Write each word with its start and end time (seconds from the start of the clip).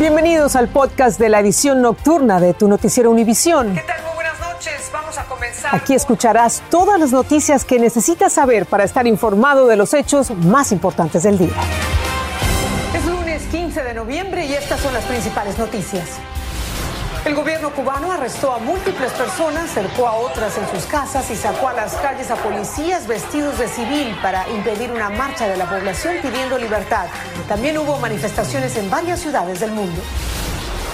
Bienvenidos 0.00 0.56
al 0.56 0.68
podcast 0.68 1.20
de 1.20 1.28
la 1.28 1.40
edición 1.40 1.82
nocturna 1.82 2.40
de 2.40 2.54
tu 2.54 2.68
noticiero 2.68 3.10
Univisión. 3.10 3.74
¿Qué 3.74 3.82
tal? 3.82 4.02
Muy 4.02 4.14
buenas 4.14 4.40
noches. 4.40 4.90
Vamos 4.90 5.18
a 5.18 5.24
comenzar. 5.26 5.74
Aquí 5.74 5.92
escucharás 5.92 6.62
todas 6.70 6.98
las 6.98 7.12
noticias 7.12 7.66
que 7.66 7.78
necesitas 7.78 8.32
saber 8.32 8.64
para 8.64 8.84
estar 8.84 9.06
informado 9.06 9.66
de 9.66 9.76
los 9.76 9.92
hechos 9.92 10.30
más 10.30 10.72
importantes 10.72 11.24
del 11.24 11.36
día. 11.36 11.52
Es 12.94 13.04
lunes 13.04 13.42
15 13.50 13.82
de 13.82 13.92
noviembre 13.92 14.46
y 14.46 14.54
estas 14.54 14.80
son 14.80 14.94
las 14.94 15.04
principales 15.04 15.58
noticias. 15.58 16.18
El 17.22 17.34
gobierno 17.34 17.70
cubano 17.74 18.10
arrestó 18.10 18.50
a 18.50 18.58
múltiples 18.58 19.12
personas, 19.12 19.70
cercó 19.70 20.08
a 20.08 20.14
otras 20.14 20.56
en 20.56 20.66
sus 20.70 20.86
casas 20.86 21.30
y 21.30 21.36
sacó 21.36 21.68
a 21.68 21.74
las 21.74 21.92
calles 21.96 22.30
a 22.30 22.36
policías 22.36 23.06
vestidos 23.06 23.58
de 23.58 23.68
civil 23.68 24.16
para 24.22 24.48
impedir 24.48 24.90
una 24.90 25.10
marcha 25.10 25.46
de 25.46 25.58
la 25.58 25.68
población 25.68 26.16
pidiendo 26.22 26.56
libertad. 26.56 27.08
También 27.46 27.76
hubo 27.76 27.98
manifestaciones 27.98 28.74
en 28.76 28.88
varias 28.88 29.20
ciudades 29.20 29.60
del 29.60 29.72
mundo. 29.72 30.00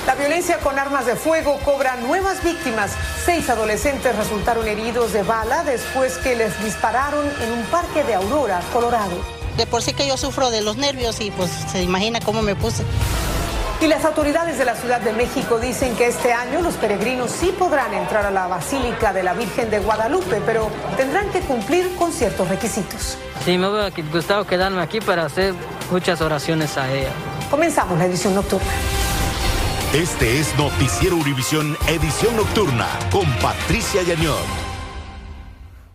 La 0.04 0.16
violencia 0.16 0.58
con 0.58 0.76
armas 0.80 1.06
de 1.06 1.14
fuego 1.14 1.60
cobra 1.64 1.94
nuevas 1.96 2.42
víctimas. 2.42 2.90
Seis 3.24 3.48
adolescentes 3.48 4.16
resultaron 4.16 4.66
heridos 4.66 5.12
de 5.12 5.22
bala 5.22 5.62
después 5.62 6.18
que 6.18 6.34
les 6.34 6.60
dispararon 6.64 7.24
en 7.40 7.52
un 7.52 7.62
parque 7.66 8.02
de 8.02 8.14
Aurora, 8.14 8.60
Colorado. 8.72 9.16
De 9.56 9.66
por 9.66 9.80
sí 9.80 9.94
que 9.94 10.08
yo 10.08 10.16
sufro 10.16 10.50
de 10.50 10.60
los 10.60 10.76
nervios 10.76 11.20
y 11.20 11.30
pues 11.30 11.50
se 11.70 11.82
imagina 11.82 12.18
cómo 12.20 12.42
me 12.42 12.56
puse. 12.56 12.82
Y 13.78 13.88
las 13.88 14.06
autoridades 14.06 14.56
de 14.56 14.64
la 14.64 14.74
Ciudad 14.74 15.02
de 15.02 15.12
México 15.12 15.58
dicen 15.58 15.94
que 15.96 16.06
este 16.06 16.32
año 16.32 16.62
los 16.62 16.76
peregrinos 16.76 17.30
sí 17.30 17.54
podrán 17.58 17.92
entrar 17.92 18.24
a 18.24 18.30
la 18.30 18.46
Basílica 18.46 19.12
de 19.12 19.22
la 19.22 19.34
Virgen 19.34 19.68
de 19.68 19.80
Guadalupe, 19.80 20.40
pero 20.46 20.70
tendrán 20.96 21.30
que 21.30 21.40
cumplir 21.40 21.94
con 21.96 22.10
ciertos 22.10 22.48
requisitos. 22.48 23.18
Sí, 23.44 23.58
me 23.58 23.68
hubiera 23.68 23.90
gustado 24.10 24.46
quedarme 24.46 24.80
aquí 24.80 25.00
para 25.00 25.26
hacer 25.26 25.52
muchas 25.90 26.22
oraciones 26.22 26.78
a 26.78 26.90
ella. 26.90 27.10
Comenzamos 27.50 27.98
la 27.98 28.06
edición 28.06 28.34
nocturna. 28.34 28.66
Este 29.92 30.40
es 30.40 30.56
Noticiero 30.56 31.16
Univisión 31.16 31.76
Edición 31.86 32.34
Nocturna 32.34 32.88
con 33.12 33.30
Patricia 33.42 34.02
Yañón. 34.02 34.42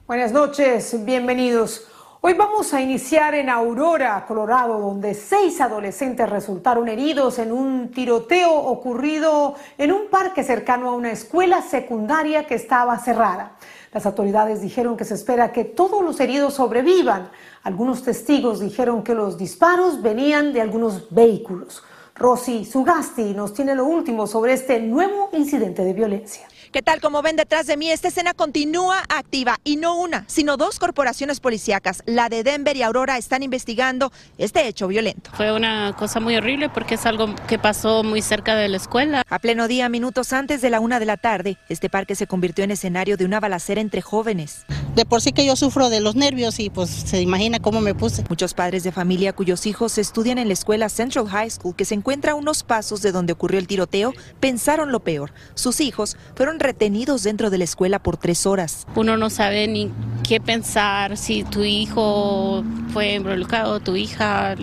Buenas 0.05 0.31
noches, 0.31 1.03
bienvenidos. 1.03 1.90
Hoy 2.23 2.35
vamos 2.35 2.71
a 2.71 2.79
iniciar 2.79 3.33
en 3.33 3.49
Aurora, 3.49 4.23
Colorado, 4.27 4.79
donde 4.79 5.15
seis 5.15 5.59
adolescentes 5.59 6.29
resultaron 6.29 6.87
heridos 6.87 7.39
en 7.39 7.51
un 7.51 7.89
tiroteo 7.89 8.53
ocurrido 8.53 9.55
en 9.75 9.91
un 9.91 10.07
parque 10.07 10.43
cercano 10.43 10.89
a 10.89 10.93
una 10.93 11.11
escuela 11.11 11.63
secundaria 11.63 12.45
que 12.45 12.53
estaba 12.53 12.99
cerrada. 12.99 13.53
Las 13.91 14.05
autoridades 14.05 14.61
dijeron 14.61 14.97
que 14.97 15.03
se 15.03 15.15
espera 15.15 15.51
que 15.51 15.65
todos 15.65 16.03
los 16.03 16.19
heridos 16.19 16.53
sobrevivan. 16.53 17.31
Algunos 17.63 18.03
testigos 18.03 18.59
dijeron 18.59 19.03
que 19.03 19.15
los 19.15 19.35
disparos 19.35 20.03
venían 20.03 20.53
de 20.53 20.61
algunos 20.61 21.09
vehículos. 21.09 21.83
Rosy 22.13 22.65
Sugasti 22.65 23.33
nos 23.33 23.55
tiene 23.55 23.73
lo 23.73 23.85
último 23.85 24.27
sobre 24.27 24.53
este 24.53 24.79
nuevo 24.79 25.29
incidente 25.33 25.83
de 25.83 25.93
violencia. 25.93 26.50
¿Qué 26.71 26.81
tal? 26.81 27.01
Como 27.01 27.21
ven 27.21 27.35
detrás 27.35 27.67
de 27.67 27.75
mí, 27.75 27.91
esta 27.91 28.07
escena 28.07 28.33
continúa 28.33 29.03
activa 29.09 29.59
y 29.65 29.75
no 29.75 29.97
una, 29.97 30.23
sino 30.27 30.55
dos 30.55 30.79
corporaciones 30.79 31.41
policíacas, 31.41 32.01
la 32.05 32.29
de 32.29 32.43
Denver 32.43 32.77
y 32.77 32.81
Aurora, 32.81 33.17
están 33.17 33.43
investigando 33.43 34.13
este 34.37 34.65
hecho 34.65 34.87
violento. 34.87 35.31
Fue 35.33 35.51
una 35.51 35.93
cosa 35.99 36.21
muy 36.21 36.37
horrible 36.37 36.69
porque 36.69 36.95
es 36.95 37.05
algo 37.05 37.35
que 37.49 37.59
pasó 37.59 38.03
muy 38.03 38.21
cerca 38.21 38.55
de 38.55 38.69
la 38.69 38.77
escuela. 38.77 39.23
A 39.29 39.39
pleno 39.39 39.67
día, 39.67 39.89
minutos 39.89 40.31
antes 40.31 40.61
de 40.61 40.69
la 40.69 40.79
una 40.79 41.01
de 41.01 41.07
la 41.07 41.17
tarde, 41.17 41.57
este 41.67 41.89
parque 41.89 42.15
se 42.15 42.25
convirtió 42.25 42.63
en 42.63 42.71
escenario 42.71 43.17
de 43.17 43.25
una 43.25 43.41
balacera 43.41 43.81
entre 43.81 44.01
jóvenes. 44.01 44.63
De 44.95 45.05
por 45.05 45.21
sí 45.21 45.33
que 45.33 45.45
yo 45.45 45.57
sufro 45.57 45.89
de 45.89 45.99
los 45.99 46.15
nervios 46.15 46.57
y 46.61 46.69
pues 46.69 46.89
se 46.89 47.21
imagina 47.21 47.59
cómo 47.59 47.81
me 47.81 47.95
puse. 47.95 48.23
Muchos 48.29 48.53
padres 48.53 48.83
de 48.83 48.93
familia 48.93 49.33
cuyos 49.33 49.65
hijos 49.65 49.97
estudian 49.97 50.37
en 50.37 50.47
la 50.47 50.53
escuela 50.53 50.87
Central 50.87 51.27
High 51.27 51.49
School, 51.49 51.75
que 51.75 51.83
se 51.83 51.95
encuentra 51.95 52.31
a 52.31 52.35
unos 52.35 52.63
pasos 52.63 53.01
de 53.01 53.11
donde 53.11 53.33
ocurrió 53.33 53.59
el 53.59 53.67
tiroteo, 53.67 54.13
pensaron 54.39 54.93
lo 54.93 55.01
peor. 55.01 55.33
Sus 55.53 55.81
hijos 55.81 56.15
fueron 56.35 56.60
retenidos 56.61 57.23
dentro 57.23 57.49
de 57.49 57.57
la 57.57 57.63
escuela 57.63 57.99
por 57.99 58.17
tres 58.17 58.45
horas. 58.45 58.85
Uno 58.95 59.17
no 59.17 59.29
sabe 59.29 59.67
ni 59.67 59.91
qué 60.27 60.39
pensar, 60.39 61.17
si 61.17 61.43
tu 61.43 61.63
hijo 61.63 62.63
fue 62.93 63.13
involucrado, 63.15 63.79
tu 63.79 63.95
hija, 63.95 64.55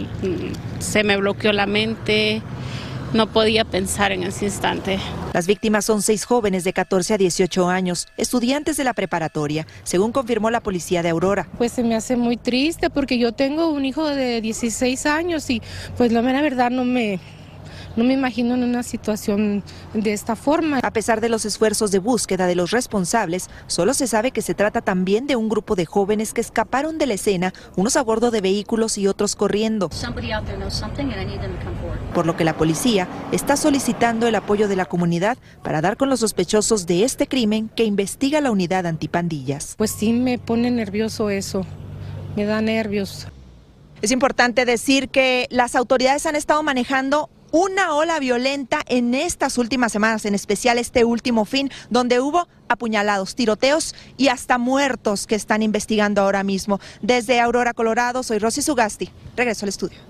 se 0.78 1.04
me 1.04 1.16
bloqueó 1.16 1.52
la 1.52 1.66
mente. 1.66 2.42
No 3.12 3.26
podía 3.26 3.64
pensar 3.64 4.12
en 4.12 4.22
ese 4.22 4.44
instante. 4.44 4.98
Las 5.32 5.46
víctimas 5.46 5.86
son 5.86 6.02
seis 6.02 6.26
jóvenes 6.26 6.62
de 6.64 6.74
14 6.74 7.14
a 7.14 7.16
18 7.16 7.68
años, 7.68 8.06
estudiantes 8.18 8.76
de 8.76 8.84
la 8.84 8.92
preparatoria, 8.92 9.66
según 9.82 10.12
confirmó 10.12 10.50
la 10.50 10.60
policía 10.60 11.02
de 11.02 11.08
Aurora. 11.08 11.48
Pues 11.56 11.72
se 11.72 11.82
me 11.82 11.94
hace 11.94 12.16
muy 12.16 12.36
triste 12.36 12.90
porque 12.90 13.18
yo 13.18 13.32
tengo 13.32 13.68
un 13.68 13.86
hijo 13.86 14.06
de 14.06 14.42
16 14.42 15.06
años 15.06 15.48
y 15.48 15.62
pues 15.96 16.12
la 16.12 16.20
mera 16.20 16.42
verdad 16.42 16.70
no 16.70 16.84
me, 16.84 17.18
no 17.98 18.04
me 18.04 18.14
imagino 18.14 18.54
en 18.54 18.62
una 18.62 18.84
situación 18.84 19.64
de 19.92 20.12
esta 20.12 20.36
forma. 20.36 20.78
A 20.78 20.92
pesar 20.92 21.20
de 21.20 21.28
los 21.28 21.44
esfuerzos 21.44 21.90
de 21.90 21.98
búsqueda 21.98 22.46
de 22.46 22.54
los 22.54 22.70
responsables, 22.70 23.50
solo 23.66 23.92
se 23.92 24.06
sabe 24.06 24.30
que 24.30 24.40
se 24.40 24.54
trata 24.54 24.80
también 24.80 25.26
de 25.26 25.34
un 25.34 25.48
grupo 25.48 25.74
de 25.74 25.84
jóvenes 25.84 26.32
que 26.32 26.40
escaparon 26.40 26.98
de 26.98 27.06
la 27.06 27.14
escena, 27.14 27.52
unos 27.74 27.96
a 27.96 28.02
bordo 28.02 28.30
de 28.30 28.40
vehículos 28.40 28.98
y 28.98 29.08
otros 29.08 29.34
corriendo. 29.34 29.90
Por 32.14 32.26
lo 32.26 32.36
que 32.36 32.44
la 32.44 32.56
policía 32.56 33.08
está 33.32 33.56
solicitando 33.56 34.28
el 34.28 34.34
apoyo 34.36 34.68
de 34.68 34.76
la 34.76 34.84
comunidad 34.84 35.36
para 35.64 35.80
dar 35.80 35.96
con 35.96 36.08
los 36.08 36.20
sospechosos 36.20 36.86
de 36.86 37.02
este 37.02 37.26
crimen 37.26 37.68
que 37.68 37.84
investiga 37.84 38.40
la 38.40 38.52
unidad 38.52 38.86
antipandillas. 38.86 39.74
Pues 39.76 39.90
sí 39.90 40.12
me 40.12 40.38
pone 40.38 40.70
nervioso 40.70 41.30
eso, 41.30 41.66
me 42.36 42.44
da 42.44 42.60
nervios. 42.60 43.26
Es 44.02 44.12
importante 44.12 44.64
decir 44.64 45.08
que 45.08 45.48
las 45.50 45.74
autoridades 45.74 46.24
han 46.26 46.36
estado 46.36 46.62
manejando 46.62 47.28
una 47.50 47.94
ola 47.94 48.18
violenta 48.18 48.80
en 48.86 49.14
estas 49.14 49.58
últimas 49.58 49.92
semanas, 49.92 50.24
en 50.24 50.34
especial 50.34 50.78
este 50.78 51.04
último 51.04 51.44
fin, 51.44 51.70
donde 51.90 52.20
hubo 52.20 52.48
apuñalados, 52.68 53.34
tiroteos 53.34 53.94
y 54.16 54.28
hasta 54.28 54.58
muertos 54.58 55.26
que 55.26 55.34
están 55.34 55.62
investigando 55.62 56.22
ahora 56.22 56.44
mismo. 56.44 56.80
Desde 57.02 57.40
Aurora, 57.40 57.74
Colorado, 57.74 58.22
soy 58.22 58.38
Rosy 58.38 58.62
Sugasti. 58.62 59.10
Regreso 59.36 59.64
al 59.64 59.70
estudio. 59.70 60.07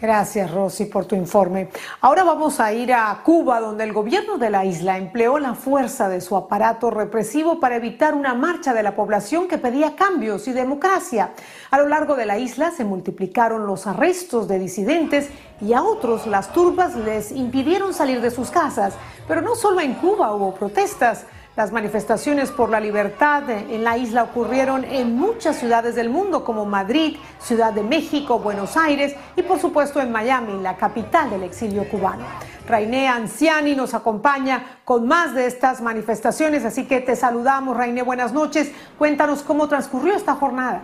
Gracias, 0.00 0.50
Rosy, 0.50 0.86
por 0.86 1.04
tu 1.04 1.14
informe. 1.14 1.68
Ahora 2.00 2.24
vamos 2.24 2.58
a 2.58 2.72
ir 2.72 2.90
a 2.90 3.20
Cuba, 3.22 3.60
donde 3.60 3.84
el 3.84 3.92
gobierno 3.92 4.38
de 4.38 4.48
la 4.48 4.64
isla 4.64 4.96
empleó 4.96 5.38
la 5.38 5.54
fuerza 5.54 6.08
de 6.08 6.22
su 6.22 6.36
aparato 6.36 6.90
represivo 6.90 7.60
para 7.60 7.76
evitar 7.76 8.14
una 8.14 8.32
marcha 8.32 8.72
de 8.72 8.82
la 8.82 8.96
población 8.96 9.46
que 9.46 9.58
pedía 9.58 9.96
cambios 9.96 10.48
y 10.48 10.52
democracia. 10.52 11.32
A 11.70 11.76
lo 11.76 11.86
largo 11.86 12.16
de 12.16 12.24
la 12.24 12.38
isla 12.38 12.70
se 12.70 12.82
multiplicaron 12.82 13.66
los 13.66 13.86
arrestos 13.86 14.48
de 14.48 14.58
disidentes 14.58 15.28
y 15.60 15.74
a 15.74 15.82
otros 15.82 16.26
las 16.26 16.50
turbas 16.54 16.96
les 16.96 17.30
impidieron 17.30 17.92
salir 17.92 18.22
de 18.22 18.30
sus 18.30 18.50
casas. 18.50 18.94
Pero 19.28 19.42
no 19.42 19.54
solo 19.54 19.82
en 19.82 19.92
Cuba 19.92 20.34
hubo 20.34 20.54
protestas. 20.54 21.26
Las 21.56 21.72
manifestaciones 21.72 22.52
por 22.52 22.70
la 22.70 22.78
libertad 22.78 23.50
en 23.50 23.82
la 23.82 23.98
isla 23.98 24.22
ocurrieron 24.22 24.84
en 24.84 25.16
muchas 25.16 25.56
ciudades 25.56 25.96
del 25.96 26.08
mundo 26.08 26.44
como 26.44 26.64
Madrid, 26.64 27.16
Ciudad 27.40 27.72
de 27.72 27.82
México, 27.82 28.38
Buenos 28.38 28.76
Aires 28.76 29.16
y 29.34 29.42
por 29.42 29.58
supuesto 29.58 30.00
en 30.00 30.12
Miami, 30.12 30.62
la 30.62 30.76
capital 30.76 31.28
del 31.28 31.42
exilio 31.42 31.88
cubano. 31.88 32.24
Rainé 32.68 33.08
Anciani 33.08 33.74
nos 33.74 33.94
acompaña 33.94 34.78
con 34.84 35.08
más 35.08 35.34
de 35.34 35.46
estas 35.46 35.80
manifestaciones, 35.80 36.64
así 36.64 36.86
que 36.86 37.00
te 37.00 37.16
saludamos, 37.16 37.76
Rainé, 37.76 38.02
buenas 38.02 38.32
noches. 38.32 38.70
Cuéntanos 38.96 39.42
cómo 39.42 39.66
transcurrió 39.68 40.14
esta 40.14 40.36
jornada. 40.36 40.82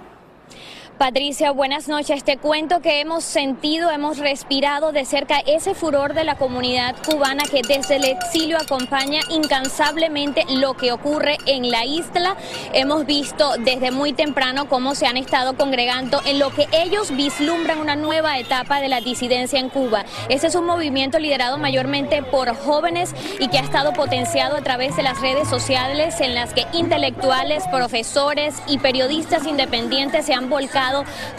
Patricia, 0.99 1.51
buenas 1.51 1.89
noches. 1.89 2.25
Te 2.25 2.39
cuento 2.39 2.81
que 2.81 3.01
hemos 3.01 3.23
sentido, 3.23 3.91
hemos 3.91 4.17
respirado 4.17 4.93
de 4.93 5.05
cerca 5.05 5.41
ese 5.47 5.75
furor 5.75 6.15
de 6.15 6.25
la 6.25 6.37
comunidad 6.37 6.97
cubana 7.05 7.43
que 7.45 7.61
desde 7.61 7.97
el 7.97 8.05
exilio 8.07 8.57
acompaña 8.57 9.21
incansablemente 9.29 10.45
lo 10.49 10.73
que 10.75 10.93
ocurre 10.93 11.37
en 11.45 11.71
la 11.71 11.85
isla. 11.85 12.39
Hemos 12.73 13.05
visto 13.05 13.57
desde 13.59 13.91
muy 13.91 14.15
temprano 14.15 14.71
cómo 14.71 14.95
se 14.95 15.07
han 15.07 15.19
estado 15.19 15.55
congregando 15.55 16.23
en 16.25 16.39
lo 16.39 16.49
que 16.49 16.67
ellos 16.73 17.15
vislumbran 17.15 17.79
una 17.79 17.95
nueva 17.95 18.39
etapa 18.39 18.81
de 18.81 18.89
la 18.89 19.03
disidencia 19.03 19.61
en 19.61 19.69
Cuba. 19.69 20.07
Ese 20.31 20.47
es 20.47 20.55
un 20.55 20.65
movimiento 20.65 21.19
liderado 21.19 21.59
mayormente 21.59 22.23
por 22.23 22.57
jóvenes 22.57 23.15
y 23.39 23.49
que 23.49 23.59
ha 23.59 23.63
estado 23.63 23.93
potenciado 23.93 24.57
a 24.57 24.63
través 24.63 24.97
de 24.97 25.03
las 25.03 25.21
redes 25.21 25.47
sociales 25.47 26.23
en 26.23 26.35
las 26.35 26.55
que 26.55 26.65
intelectuales, 26.73 27.65
profesores 27.71 28.55
y 28.67 28.79
periodistas 28.79 29.47
independientes 29.47 30.25
se 30.25 30.33
han 30.33 30.49
volcado 30.49 30.86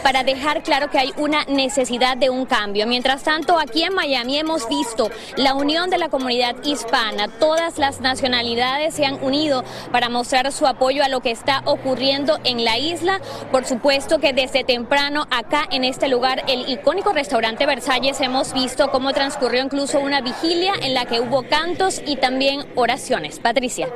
para 0.02 0.24
dejar 0.24 0.62
claro 0.62 0.90
que 0.90 0.98
hay 0.98 1.12
una 1.16 1.44
necesidad 1.44 2.16
de 2.16 2.30
un 2.30 2.46
cambio. 2.46 2.86
Mientras 2.86 3.22
tanto, 3.22 3.58
aquí 3.58 3.82
en 3.82 3.94
Miami 3.94 4.38
hemos 4.38 4.68
visto 4.68 5.10
la 5.36 5.54
unión 5.54 5.90
de 5.90 5.98
la 5.98 6.08
comunidad 6.08 6.56
hispana. 6.64 7.28
Todas 7.28 7.78
las 7.78 8.00
nacionalidades 8.00 8.94
se 8.94 9.06
han 9.06 9.22
unido 9.22 9.64
para 9.92 10.08
mostrar 10.08 10.50
su 10.52 10.66
apoyo 10.66 11.02
a 11.04 11.08
lo 11.08 11.20
que 11.20 11.30
está 11.30 11.62
ocurriendo 11.64 12.38
en 12.44 12.64
la 12.64 12.78
isla. 12.78 13.20
Por 13.50 13.64
supuesto 13.64 14.18
que 14.18 14.32
desde 14.32 14.64
temprano 14.64 15.26
acá 15.30 15.66
en 15.70 15.84
este 15.84 16.08
lugar, 16.08 16.44
el 16.48 16.68
icónico 16.68 17.12
restaurante 17.12 17.66
Versalles, 17.66 18.20
hemos 18.20 18.52
visto 18.52 18.90
cómo 18.90 19.12
transcurrió 19.12 19.62
incluso 19.62 20.00
una 20.00 20.20
vigilia 20.20 20.72
en 20.82 20.94
la 20.94 21.04
que 21.04 21.20
hubo 21.20 21.42
cantos 21.48 22.02
y 22.06 22.16
también 22.16 22.66
oraciones. 22.74 23.38
Patricia. 23.38 23.88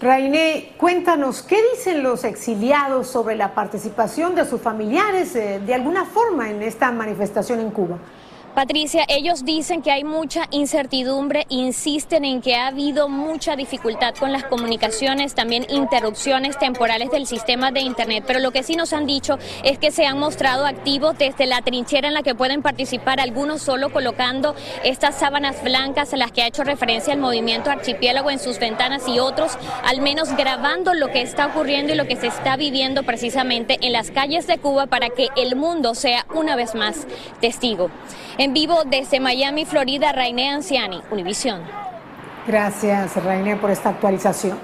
Rainé, 0.00 0.72
cuéntanos, 0.78 1.42
¿qué 1.42 1.58
dicen 1.74 2.02
los 2.02 2.24
exiliados 2.24 3.06
sobre 3.06 3.36
la 3.36 3.52
participación 3.54 4.34
de 4.34 4.46
sus 4.46 4.58
familiares 4.58 5.36
eh, 5.36 5.60
de 5.60 5.74
alguna 5.74 6.06
forma 6.06 6.48
en 6.48 6.62
esta 6.62 6.90
manifestación 6.90 7.60
en 7.60 7.70
Cuba? 7.70 7.98
Patricia, 8.54 9.04
ellos 9.08 9.44
dicen 9.44 9.80
que 9.80 9.92
hay 9.92 10.02
mucha 10.02 10.48
incertidumbre, 10.50 11.46
insisten 11.50 12.24
en 12.24 12.40
que 12.40 12.56
ha 12.56 12.66
habido 12.66 13.08
mucha 13.08 13.54
dificultad 13.54 14.12
con 14.16 14.32
las 14.32 14.42
comunicaciones, 14.42 15.36
también 15.36 15.66
interrupciones 15.70 16.58
temporales 16.58 17.12
del 17.12 17.28
sistema 17.28 17.70
de 17.70 17.80
Internet, 17.80 18.24
pero 18.26 18.40
lo 18.40 18.50
que 18.50 18.64
sí 18.64 18.74
nos 18.74 18.92
han 18.92 19.06
dicho 19.06 19.38
es 19.62 19.78
que 19.78 19.92
se 19.92 20.04
han 20.04 20.18
mostrado 20.18 20.66
activos 20.66 21.16
desde 21.16 21.46
la 21.46 21.62
trinchera 21.62 22.08
en 22.08 22.14
la 22.14 22.24
que 22.24 22.34
pueden 22.34 22.60
participar, 22.60 23.20
algunos 23.20 23.62
solo 23.62 23.92
colocando 23.92 24.56
estas 24.82 25.14
sábanas 25.16 25.62
blancas 25.62 26.12
a 26.12 26.16
las 26.16 26.32
que 26.32 26.42
ha 26.42 26.48
hecho 26.48 26.64
referencia 26.64 27.14
el 27.14 27.20
movimiento 27.20 27.70
archipiélago 27.70 28.32
en 28.32 28.40
sus 28.40 28.58
ventanas 28.58 29.06
y 29.06 29.20
otros 29.20 29.56
al 29.84 30.00
menos 30.00 30.36
grabando 30.36 30.92
lo 30.94 31.08
que 31.12 31.22
está 31.22 31.46
ocurriendo 31.46 31.92
y 31.92 31.96
lo 31.96 32.08
que 32.08 32.16
se 32.16 32.26
está 32.26 32.56
viviendo 32.56 33.04
precisamente 33.04 33.78
en 33.80 33.92
las 33.92 34.10
calles 34.10 34.48
de 34.48 34.58
Cuba 34.58 34.86
para 34.86 35.08
que 35.10 35.28
el 35.36 35.54
mundo 35.54 35.94
sea 35.94 36.26
una 36.34 36.56
vez 36.56 36.74
más 36.74 37.06
testigo. 37.40 37.90
En 38.40 38.54
vivo 38.54 38.84
desde 38.86 39.20
Miami, 39.20 39.66
Florida, 39.66 40.12
Rainé 40.12 40.48
Anciani, 40.48 41.02
Univisión. 41.10 41.60
Gracias, 42.46 43.22
Rainé, 43.22 43.56
por 43.56 43.70
esta 43.70 43.90
actualización. 43.90 44.58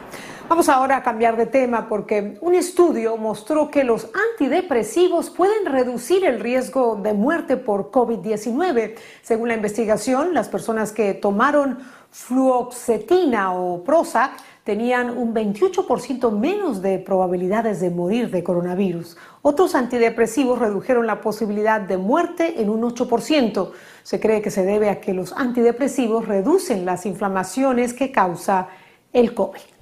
Vamos 0.49 0.69
ahora 0.69 0.99
a 0.99 1.03
cambiar 1.03 1.37
de 1.37 1.47
tema 1.47 1.89
porque 1.89 2.39
un 2.41 2.55
estudio 2.55 3.17
mostró 3.17 3.69
que 3.69 3.83
los 3.83 4.09
antidepresivos 4.31 5.29
pueden 5.29 5.67
reducir 5.67 6.25
el 6.25 6.39
riesgo 6.39 6.95
de 6.95 7.15
muerte 7.15 7.57
por 7.57 7.91
COVID-19. 7.91 8.95
Según 9.23 9.49
la 9.49 9.55
investigación, 9.55 10.35
las 10.35 10.49
personas 10.49 10.93
que 10.93 11.15
tomaron 11.15 11.79
fluoxetina 12.13 13.55
o 13.55 13.83
Prozac 13.83 14.35
tenían 14.63 15.19
un 15.19 15.35
28% 15.35 16.31
menos 16.31 16.81
de 16.81 17.01
probabilidades 17.01 17.81
de 17.81 17.91
morir 17.91 18.31
de 18.31 18.45
coronavirus. 18.45 19.17
Otros 19.43 19.75
antidepresivos 19.75 20.61
redujeron 20.61 21.09
la 21.09 21.21
posibilidad 21.21 21.81
de 21.81 21.97
muerte 21.97 22.63
en 22.63 22.71
un 22.71 22.83
8%. 22.83 23.73
Se 24.05 24.21
cree 24.21 24.43
que 24.43 24.53
se 24.53 24.65
debe 24.65 24.91
a 24.91 25.01
que 25.01 25.13
los 25.13 25.33
antidepresivos 25.33 26.29
reducen 26.29 26.85
las 26.85 27.05
inflamaciones 27.05 27.95
que 27.95 28.13
causa 28.13 28.69
el 29.13 29.35
COVID. 29.35 29.76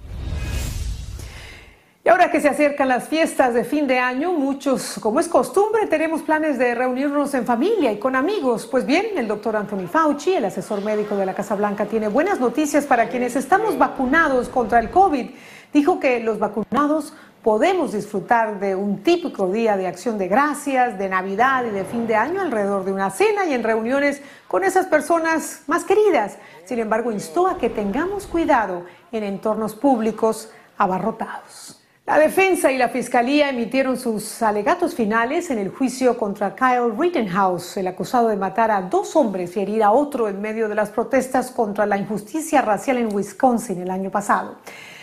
Y 2.07 2.11
ahora 2.11 2.31
que 2.31 2.39
se 2.39 2.51
acercan 2.51 2.89
las 2.89 3.09
fiestas 3.09 3.55
de 3.55 3.65
fin 3.65 3.87
de 3.87 3.99
año, 3.99 4.35
muchos, 4.35 4.97
como 5.01 5.21
es 5.21 5.27
costumbre, 5.27 5.87
tenemos 5.87 6.21
planes 6.21 6.59
de 6.59 6.75
reunirnos 6.75 7.33
en 7.33 7.47
familia 7.47 7.93
y 7.93 7.99
con 7.99 8.15
amigos. 8.15 8.67
Pues 8.67 8.85
bien, 8.85 9.07
el 9.17 9.27
doctor 9.27 9.57
Anthony 9.57 9.87
Fauci, 9.91 10.35
el 10.35 10.45
asesor 10.45 10.85
médico 10.85 11.17
de 11.17 11.25
la 11.25 11.33
Casa 11.33 11.55
Blanca, 11.55 11.87
tiene 11.87 12.09
buenas 12.09 12.41
noticias 12.41 12.85
para 12.85 13.09
quienes 13.09 13.37
estamos 13.37 13.79
vacunados 13.79 14.51
contra 14.51 14.81
el 14.81 14.91
COVID. 14.91 15.31
Dijo 15.73 15.99
que 15.99 16.21
los 16.21 16.39
vacunados 16.39 17.15
podemos 17.43 17.95
disfrutar 17.95 18.61
de 18.61 18.75
un 18.75 19.03
típico 19.03 19.51
día 19.51 19.79
de 19.79 19.87
acción 19.87 20.19
de 20.19 20.29
gracias, 20.29 20.99
de 20.99 21.09
Navidad 21.09 21.65
y 21.65 21.71
de 21.71 21.87
fin 21.87 22.07
de 22.07 22.17
año 22.17 22.43
alrededor 22.43 22.85
de 22.85 22.93
una 22.93 23.09
cena 23.09 23.47
y 23.47 23.55
en 23.55 23.63
reuniones 23.63 24.21
con 24.47 24.63
esas 24.63 24.85
personas 24.89 25.63
más 25.69 25.85
queridas. 25.85 26.37
Sin 26.67 26.81
embargo, 26.81 27.13
instó 27.13 27.47
a 27.47 27.57
que 27.57 27.71
tengamos 27.71 28.27
cuidado 28.27 28.85
en 29.11 29.25
entornos 29.25 29.75
públicos 29.75 30.51
abarrotados. 30.77 31.81
La 32.07 32.19
defensa 32.19 32.71
y 32.71 32.77
la 32.77 32.91
fiscalía 32.91 33.49
emitieron 33.49 33.97
sus 33.97 34.43
alegatos 34.43 34.95
finales 34.95 35.49
en 35.49 35.59
el 35.59 35.71
juicio 35.71 36.19
contra 36.19 36.55
Kyle 36.55 36.93
Rittenhouse, 36.99 37.79
el 37.79 37.87
acusado 37.87 38.29
de 38.29 38.37
matar 38.37 38.71
a 38.71 38.83
dos 38.83 39.17
hombres 39.17 39.57
y 39.57 39.61
herir 39.61 39.83
a 39.83 39.91
otro 39.91 40.29
en 40.29 40.39
medio 40.39 40.69
de 40.69 40.75
las 40.75 40.91
protestas 40.91 41.51
contra 41.51 41.87
la 41.87 41.97
injusticia 41.97 42.61
racial 42.61 42.99
en 42.99 43.15
Wisconsin 43.15 43.81
el 43.81 43.91
año 43.91 44.11
pasado. 44.11 44.59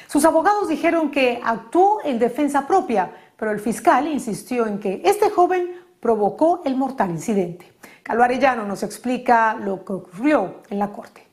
Sus 0.05 0.25
abogados 0.25 0.69
dijeron 0.69 1.09
que 1.09 1.41
actuó 1.43 2.01
en 2.03 2.19
defensa 2.19 2.67
propia, 2.67 3.11
pero 3.35 3.49
el 3.49 3.59
fiscal 3.59 4.07
insistió 4.07 4.67
en 4.67 4.79
que 4.79 5.01
este 5.03 5.31
joven 5.31 5.71
provocó 5.99 6.61
el 6.65 6.75
mortal 6.75 7.09
incidente. 7.09 7.73
Calvo 8.03 8.21
Arellano 8.21 8.63
nos 8.67 8.83
explica 8.83 9.55
lo 9.55 9.83
que 9.83 9.93
ocurrió 9.93 10.61
en 10.69 10.77
la 10.77 10.91
corte. 10.91 11.25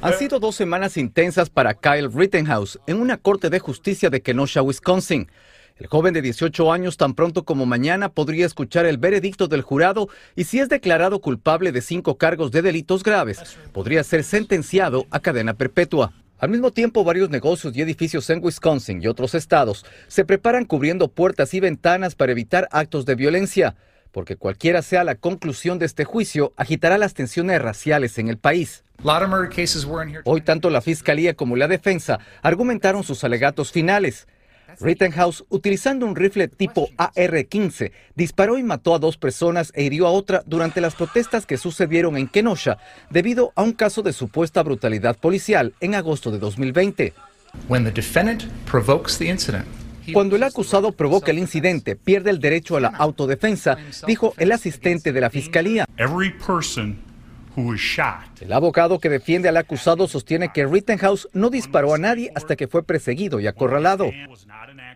Han 0.00 0.18
sido 0.18 0.38
dos 0.38 0.54
semanas 0.54 0.96
intensas 0.96 1.50
para 1.50 1.74
Kyle 1.74 2.10
Rittenhouse 2.12 2.78
en 2.86 3.00
una 3.00 3.16
corte 3.16 3.50
de 3.50 3.58
justicia 3.58 4.10
de 4.10 4.22
Kenosha, 4.22 4.62
Wisconsin. 4.62 5.28
El 5.76 5.86
joven 5.86 6.12
de 6.14 6.22
18 6.22 6.72
años 6.72 6.96
tan 6.96 7.14
pronto 7.14 7.44
como 7.44 7.66
mañana 7.66 8.08
podría 8.08 8.46
escuchar 8.46 8.86
el 8.86 8.98
veredicto 8.98 9.48
del 9.48 9.62
jurado 9.62 10.08
y 10.34 10.44
si 10.44 10.58
es 10.58 10.68
declarado 10.68 11.20
culpable 11.20 11.72
de 11.72 11.80
cinco 11.80 12.18
cargos 12.18 12.50
de 12.50 12.62
delitos 12.62 13.02
graves, 13.02 13.56
podría 13.72 14.02
ser 14.04 14.24
sentenciado 14.24 15.06
a 15.10 15.20
cadena 15.20 15.54
perpetua. 15.54 16.12
Al 16.38 16.50
mismo 16.50 16.70
tiempo, 16.70 17.04
varios 17.04 17.30
negocios 17.30 17.76
y 17.76 17.82
edificios 17.82 18.28
en 18.30 18.44
Wisconsin 18.44 19.02
y 19.02 19.06
otros 19.06 19.34
estados 19.34 19.84
se 20.06 20.24
preparan 20.24 20.64
cubriendo 20.64 21.08
puertas 21.08 21.54
y 21.54 21.60
ventanas 21.60 22.14
para 22.14 22.32
evitar 22.32 22.68
actos 22.70 23.06
de 23.06 23.14
violencia 23.14 23.76
porque 24.12 24.36
cualquiera 24.36 24.82
sea 24.82 25.04
la 25.04 25.14
conclusión 25.14 25.78
de 25.78 25.86
este 25.86 26.04
juicio, 26.04 26.52
agitará 26.56 26.98
las 26.98 27.14
tensiones 27.14 27.60
raciales 27.60 28.18
en 28.18 28.28
el 28.28 28.38
país. 28.38 28.84
Hoy 30.24 30.40
tanto 30.40 30.70
la 30.70 30.80
Fiscalía 30.80 31.34
como 31.34 31.54
la 31.54 31.68
defensa 31.68 32.18
argumentaron 32.42 33.04
sus 33.04 33.22
alegatos 33.22 33.70
finales. 33.70 34.26
Rittenhouse, 34.80 35.44
utilizando 35.48 36.04
un 36.04 36.14
rifle 36.14 36.48
tipo 36.48 36.88
AR-15, 36.98 37.92
disparó 38.16 38.58
y 38.58 38.62
mató 38.62 38.94
a 38.94 38.98
dos 38.98 39.16
personas 39.16 39.72
e 39.74 39.84
hirió 39.84 40.06
a 40.06 40.10
otra 40.10 40.42
durante 40.46 40.80
las 40.80 40.94
protestas 40.94 41.46
que 41.46 41.56
sucedieron 41.56 42.16
en 42.16 42.28
Kenosha 42.28 42.78
debido 43.08 43.52
a 43.54 43.62
un 43.62 43.72
caso 43.72 44.02
de 44.02 44.12
supuesta 44.12 44.62
brutalidad 44.62 45.16
policial 45.16 45.74
en 45.80 45.94
agosto 45.94 46.30
de 46.30 46.38
2020. 46.38 47.14
Cuando 50.12 50.36
el 50.36 50.42
acusado 50.42 50.92
provoca 50.92 51.30
el 51.30 51.38
incidente, 51.38 51.96
pierde 51.96 52.30
el 52.30 52.40
derecho 52.40 52.76
a 52.76 52.80
la 52.80 52.88
autodefensa, 52.88 53.76
dijo 54.06 54.34
el 54.38 54.52
asistente 54.52 55.12
de 55.12 55.20
la 55.20 55.30
fiscalía. 55.30 55.86
El 58.40 58.52
abogado 58.52 59.00
que 59.00 59.08
defiende 59.08 59.48
al 59.48 59.56
acusado 59.56 60.06
sostiene 60.06 60.52
que 60.52 60.66
Rittenhouse 60.66 61.28
no 61.32 61.50
disparó 61.50 61.94
a 61.94 61.98
nadie 61.98 62.30
hasta 62.34 62.56
que 62.56 62.68
fue 62.68 62.84
perseguido 62.84 63.40
y 63.40 63.46
acorralado. 63.46 64.10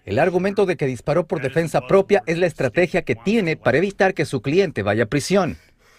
El 0.05 0.19
argumento 0.19 0.65
de 0.67 0.77
que 0.77 0.87
disparó 0.87 1.27
por 1.27 1.43
defensa 1.43 1.81
propia 1.87 2.23
es 2.27 2.39
la 2.39 2.47
estrategia 2.47 3.03
que 3.03 3.17
tiene 3.17 3.57
para 3.57 3.79
evitar 3.79 4.15
que 4.15 4.25
su 4.25 4.43
cliente 4.43 4.83
vaya 4.83 5.05
a 5.05 5.07
prisión. 5.07 5.57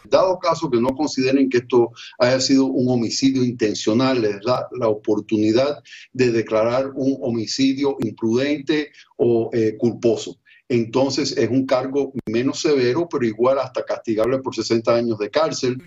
Dado 0.10 0.38
caso 0.39 0.69
que 0.69 0.81
no 0.81 0.95
consideren 0.95 1.50
que 1.50 1.60
esto 1.60 1.92
haya 2.19 2.39
sido 2.39 2.65
un 2.65 2.89
homicidio 2.89 3.44
intencional, 3.44 4.21
les 4.21 4.42
da 4.42 4.68
la 4.77 4.89
oportunidad 4.89 5.81
de 6.12 6.31
declarar 6.31 6.92
un 6.94 7.18
homicidio 7.21 7.98
imprudente 8.01 8.92
o 9.18 9.50
eh, 9.54 9.77
culposo. 9.77 10.39
Entonces 10.69 11.38
es 11.38 11.50
un 11.50 11.65
cargo 11.65 12.13
menos 12.25 12.62
severo, 12.62 13.07
pero 13.10 13.25
igual 13.25 13.60
hasta 13.60 13.83
castigable 13.83 14.39
por 14.39 14.56
60 14.56 14.95
años 14.95 15.19
de 15.19 15.30
cárcel. 15.30 15.77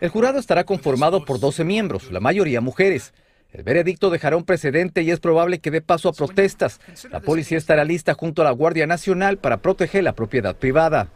El 0.00 0.10
jurado 0.10 0.38
estará 0.38 0.64
conformado 0.64 1.24
por 1.24 1.40
12 1.40 1.64
miembros, 1.64 2.10
la 2.12 2.20
mayoría 2.20 2.60
mujeres. 2.60 3.12
El 3.52 3.62
veredicto 3.62 4.10
dejará 4.10 4.36
un 4.36 4.44
precedente 4.44 5.02
y 5.02 5.10
es 5.10 5.18
probable 5.18 5.60
que 5.60 5.70
dé 5.70 5.80
paso 5.80 6.08
a 6.10 6.12
protestas. 6.12 6.78
La 7.10 7.20
policía 7.20 7.56
estará 7.56 7.84
lista 7.84 8.12
junto 8.14 8.42
a 8.42 8.44
la 8.44 8.50
Guardia 8.50 8.86
Nacional 8.86 9.38
para 9.38 9.58
proteger 9.58 10.04
la 10.04 10.14
propiedad 10.14 10.54
privada. 10.54 11.08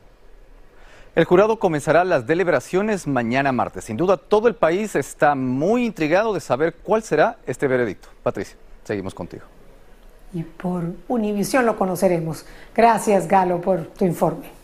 El 1.15 1.25
jurado 1.25 1.59
comenzará 1.59 2.05
las 2.05 2.27
deliberaciones 2.27 3.07
mañana 3.07 3.53
martes. 3.53 3.85
Sin 3.85 3.97
duda, 3.97 4.17
todo 4.17 4.49
el 4.49 4.55
país 4.55 4.95
está 4.95 5.35
muy 5.35 5.85
intrigado 5.85 6.33
de 6.33 6.41
saber 6.41 6.75
cuál 6.83 7.03
será 7.03 7.37
este 7.47 7.67
veredicto. 7.67 8.09
Patricia, 8.23 8.57
seguimos 8.85 9.13
contigo. 9.13 9.45
Y 10.33 10.43
por 10.43 10.93
Univisión 11.09 11.67
lo 11.67 11.77
conoceremos. 11.77 12.45
Gracias, 12.75 13.27
Galo, 13.27 13.61
por 13.61 13.87
tu 13.87 14.05
informe. 14.05 14.61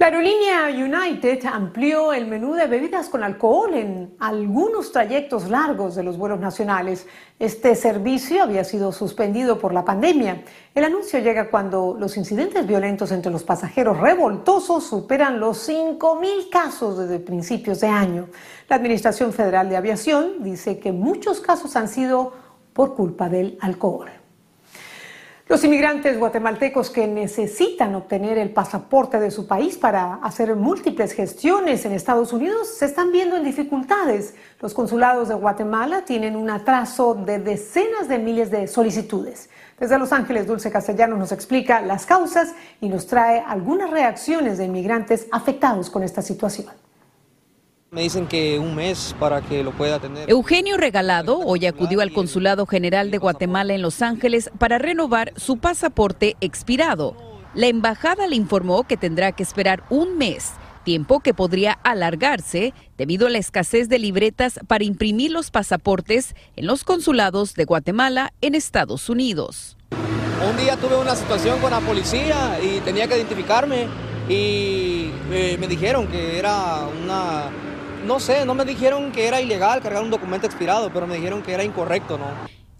La 0.00 0.06
aerolínea 0.06 0.68
United 0.70 1.44
amplió 1.44 2.14
el 2.14 2.26
menú 2.26 2.54
de 2.54 2.66
bebidas 2.66 3.10
con 3.10 3.22
alcohol 3.22 3.74
en 3.74 4.14
algunos 4.18 4.92
trayectos 4.92 5.50
largos 5.50 5.94
de 5.94 6.02
los 6.02 6.16
vuelos 6.16 6.40
nacionales. 6.40 7.06
Este 7.38 7.74
servicio 7.74 8.42
había 8.42 8.64
sido 8.64 8.92
suspendido 8.92 9.58
por 9.58 9.74
la 9.74 9.84
pandemia. 9.84 10.42
El 10.74 10.84
anuncio 10.84 11.18
llega 11.18 11.50
cuando 11.50 11.94
los 12.00 12.16
incidentes 12.16 12.66
violentos 12.66 13.12
entre 13.12 13.30
los 13.30 13.44
pasajeros 13.44 14.00
revoltosos 14.00 14.84
superan 14.84 15.38
los 15.38 15.68
5.000 15.68 16.48
casos 16.48 16.96
desde 16.96 17.18
principios 17.18 17.80
de 17.80 17.88
año. 17.88 18.28
La 18.70 18.76
Administración 18.76 19.34
Federal 19.34 19.68
de 19.68 19.76
Aviación 19.76 20.42
dice 20.42 20.78
que 20.78 20.92
muchos 20.92 21.42
casos 21.42 21.76
han 21.76 21.88
sido 21.88 22.32
por 22.72 22.94
culpa 22.94 23.28
del 23.28 23.58
alcohol. 23.60 24.08
Los 25.50 25.64
inmigrantes 25.64 26.16
guatemaltecos 26.16 26.90
que 26.90 27.08
necesitan 27.08 27.96
obtener 27.96 28.38
el 28.38 28.50
pasaporte 28.50 29.18
de 29.18 29.32
su 29.32 29.48
país 29.48 29.76
para 29.76 30.14
hacer 30.22 30.54
múltiples 30.54 31.10
gestiones 31.10 31.84
en 31.84 31.90
Estados 31.90 32.32
Unidos 32.32 32.68
se 32.68 32.84
están 32.84 33.10
viendo 33.10 33.36
en 33.36 33.42
dificultades. 33.42 34.36
Los 34.60 34.74
consulados 34.74 35.28
de 35.28 35.34
Guatemala 35.34 36.04
tienen 36.04 36.36
un 36.36 36.50
atraso 36.50 37.16
de 37.16 37.40
decenas 37.40 38.06
de 38.06 38.20
miles 38.20 38.52
de 38.52 38.68
solicitudes. 38.68 39.50
Desde 39.76 39.98
Los 39.98 40.12
Ángeles, 40.12 40.46
Dulce 40.46 40.70
Castellanos 40.70 41.18
nos 41.18 41.32
explica 41.32 41.80
las 41.80 42.06
causas 42.06 42.54
y 42.80 42.88
nos 42.88 43.08
trae 43.08 43.42
algunas 43.44 43.90
reacciones 43.90 44.56
de 44.56 44.66
inmigrantes 44.66 45.26
afectados 45.32 45.90
con 45.90 46.04
esta 46.04 46.22
situación. 46.22 46.68
Me 47.92 48.02
dicen 48.02 48.28
que 48.28 48.56
un 48.60 48.76
mes 48.76 49.16
para 49.18 49.40
que 49.40 49.64
lo 49.64 49.72
pueda 49.72 49.98
tener. 49.98 50.30
Eugenio 50.30 50.76
Regalado 50.76 51.40
hoy 51.40 51.66
acudió 51.66 52.00
al 52.02 52.12
Consulado 52.12 52.64
General 52.64 53.10
de 53.10 53.18
Guatemala 53.18 53.74
en 53.74 53.82
Los 53.82 54.00
Ángeles 54.00 54.48
para 54.58 54.78
renovar 54.78 55.32
su 55.36 55.58
pasaporte 55.58 56.36
expirado. 56.40 57.16
La 57.52 57.66
embajada 57.66 58.28
le 58.28 58.36
informó 58.36 58.84
que 58.84 58.96
tendrá 58.96 59.32
que 59.32 59.42
esperar 59.42 59.82
un 59.90 60.18
mes 60.18 60.52
tiempo 60.84 61.18
que 61.18 61.34
podría 61.34 61.72
alargarse 61.82 62.74
debido 62.96 63.26
a 63.26 63.30
la 63.30 63.38
escasez 63.38 63.88
de 63.88 63.98
libretas 63.98 64.60
para 64.68 64.84
imprimir 64.84 65.32
los 65.32 65.50
pasaportes 65.50 66.36
en 66.54 66.66
los 66.66 66.84
consulados 66.84 67.54
de 67.54 67.64
Guatemala 67.64 68.32
en 68.40 68.54
Estados 68.54 69.08
Unidos. 69.08 69.76
Un 70.48 70.56
día 70.56 70.76
tuve 70.76 70.96
una 70.96 71.16
situación 71.16 71.58
con 71.58 71.72
la 71.72 71.80
policía 71.80 72.58
y 72.62 72.78
tenía 72.80 73.08
que 73.08 73.16
identificarme 73.16 73.88
y 74.28 75.10
eh, 75.32 75.56
me 75.58 75.66
dijeron 75.66 76.06
que 76.06 76.38
era 76.38 76.86
una, 77.02 77.50
no 78.06 78.20
sé, 78.20 78.44
no 78.44 78.54
me 78.54 78.64
dijeron 78.64 79.12
que 79.12 79.26
era 79.26 79.40
ilegal 79.40 79.80
cargar 79.80 80.02
un 80.02 80.10
documento 80.10 80.46
expirado, 80.46 80.90
pero 80.92 81.06
me 81.06 81.16
dijeron 81.16 81.42
que 81.42 81.52
era 81.52 81.64
incorrecto, 81.64 82.18
¿no? 82.18 82.26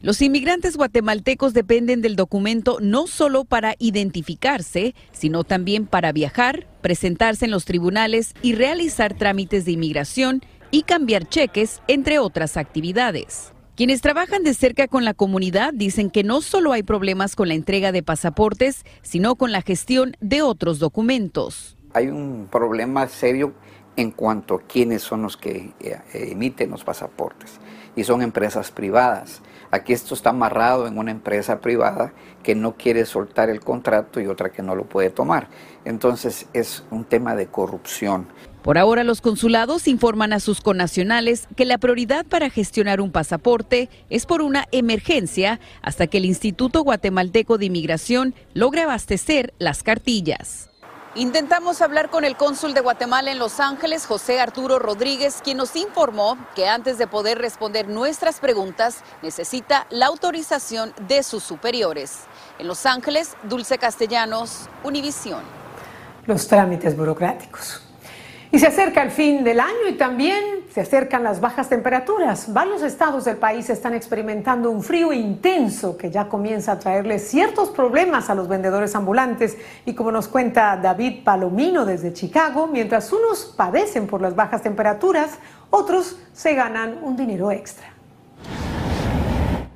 Los 0.02 0.22
inmigrantes 0.22 0.78
guatemaltecos 0.78 1.52
dependen 1.52 2.00
del 2.00 2.16
documento 2.16 2.78
no 2.80 3.06
solo 3.06 3.44
para 3.44 3.74
identificarse, 3.78 4.94
sino 5.12 5.44
también 5.44 5.86
para 5.86 6.10
viajar, 6.12 6.66
presentarse 6.80 7.44
en 7.44 7.50
los 7.50 7.66
tribunales 7.66 8.32
y 8.40 8.54
realizar 8.54 9.12
trámites 9.12 9.66
de 9.66 9.72
inmigración 9.72 10.40
y 10.70 10.84
cambiar 10.84 11.28
cheques, 11.28 11.82
entre 11.86 12.18
otras 12.18 12.56
actividades. 12.56 13.52
Quienes 13.76 14.00
trabajan 14.00 14.42
de 14.42 14.54
cerca 14.54 14.88
con 14.88 15.04
la 15.04 15.12
comunidad 15.12 15.74
dicen 15.74 16.10
que 16.10 16.24
no 16.24 16.40
solo 16.40 16.72
hay 16.72 16.82
problemas 16.82 17.36
con 17.36 17.48
la 17.48 17.54
entrega 17.54 17.92
de 17.92 18.02
pasaportes, 18.02 18.84
sino 19.02 19.36
con 19.36 19.52
la 19.52 19.60
gestión 19.60 20.16
de 20.20 20.40
otros 20.40 20.78
documentos. 20.78 21.76
Hay 21.92 22.08
un 22.08 22.48
problema 22.50 23.06
serio 23.08 23.52
en 23.96 24.10
cuanto 24.10 24.54
a 24.54 24.62
quiénes 24.62 25.02
son 25.02 25.22
los 25.22 25.36
que 25.36 25.72
eh, 25.80 26.00
emiten 26.12 26.70
los 26.70 26.84
pasaportes 26.84 27.60
y 27.96 28.04
son 28.04 28.22
empresas 28.22 28.70
privadas. 28.70 29.42
Aquí 29.70 29.92
esto 29.92 30.14
está 30.14 30.30
amarrado 30.30 30.86
en 30.86 30.98
una 30.98 31.10
empresa 31.10 31.60
privada 31.60 32.12
que 32.42 32.54
no 32.54 32.76
quiere 32.76 33.06
soltar 33.06 33.50
el 33.50 33.60
contrato 33.60 34.20
y 34.20 34.26
otra 34.26 34.50
que 34.50 34.62
no 34.62 34.74
lo 34.74 34.84
puede 34.84 35.10
tomar. 35.10 35.48
Entonces 35.84 36.46
es 36.52 36.84
un 36.90 37.04
tema 37.04 37.34
de 37.36 37.46
corrupción. 37.46 38.26
Por 38.62 38.78
ahora 38.78 39.04
los 39.04 39.20
consulados 39.20 39.88
informan 39.88 40.32
a 40.32 40.40
sus 40.40 40.60
connacionales 40.60 41.48
que 41.56 41.64
la 41.64 41.78
prioridad 41.78 42.26
para 42.26 42.50
gestionar 42.50 43.00
un 43.00 43.10
pasaporte 43.10 43.88
es 44.10 44.26
por 44.26 44.42
una 44.42 44.66
emergencia 44.70 45.60
hasta 45.80 46.08
que 46.08 46.18
el 46.18 46.26
Instituto 46.26 46.82
Guatemalteco 46.82 47.56
de 47.56 47.66
Inmigración 47.66 48.34
logre 48.52 48.82
abastecer 48.82 49.54
las 49.58 49.82
cartillas. 49.82 50.69
Intentamos 51.16 51.82
hablar 51.82 52.08
con 52.08 52.24
el 52.24 52.36
cónsul 52.36 52.72
de 52.72 52.80
Guatemala 52.80 53.32
en 53.32 53.40
Los 53.40 53.58
Ángeles, 53.58 54.06
José 54.06 54.38
Arturo 54.38 54.78
Rodríguez, 54.78 55.40
quien 55.42 55.56
nos 55.56 55.74
informó 55.74 56.38
que 56.54 56.68
antes 56.68 56.98
de 56.98 57.08
poder 57.08 57.38
responder 57.38 57.88
nuestras 57.88 58.38
preguntas 58.38 59.02
necesita 59.20 59.88
la 59.90 60.06
autorización 60.06 60.94
de 61.08 61.24
sus 61.24 61.42
superiores. 61.42 62.20
En 62.60 62.68
Los 62.68 62.86
Ángeles, 62.86 63.36
Dulce 63.42 63.76
Castellanos, 63.76 64.68
Univisión. 64.84 65.42
Los 66.26 66.46
trámites 66.46 66.96
burocráticos. 66.96 67.82
Y 68.52 68.60
se 68.60 68.68
acerca 68.68 69.02
el 69.02 69.10
fin 69.10 69.42
del 69.42 69.58
año 69.58 69.88
y 69.88 69.94
también 69.94 70.59
se 70.72 70.80
acercan 70.80 71.24
las 71.24 71.40
bajas 71.40 71.68
temperaturas. 71.68 72.52
Varios 72.52 72.82
estados 72.82 73.24
del 73.24 73.36
país 73.36 73.68
están 73.70 73.94
experimentando 73.94 74.70
un 74.70 74.82
frío 74.82 75.12
intenso 75.12 75.96
que 75.96 76.10
ya 76.10 76.28
comienza 76.28 76.72
a 76.72 76.78
traerle 76.78 77.18
ciertos 77.18 77.70
problemas 77.70 78.30
a 78.30 78.34
los 78.34 78.46
vendedores 78.48 78.94
ambulantes. 78.94 79.56
Y 79.84 79.94
como 79.94 80.12
nos 80.12 80.28
cuenta 80.28 80.76
David 80.76 81.24
Palomino 81.24 81.84
desde 81.84 82.12
Chicago, 82.12 82.68
mientras 82.68 83.12
unos 83.12 83.52
padecen 83.56 84.06
por 84.06 84.20
las 84.20 84.36
bajas 84.36 84.62
temperaturas, 84.62 85.38
otros 85.70 86.18
se 86.32 86.54
ganan 86.54 86.98
un 87.02 87.16
dinero 87.16 87.50
extra. 87.50 87.99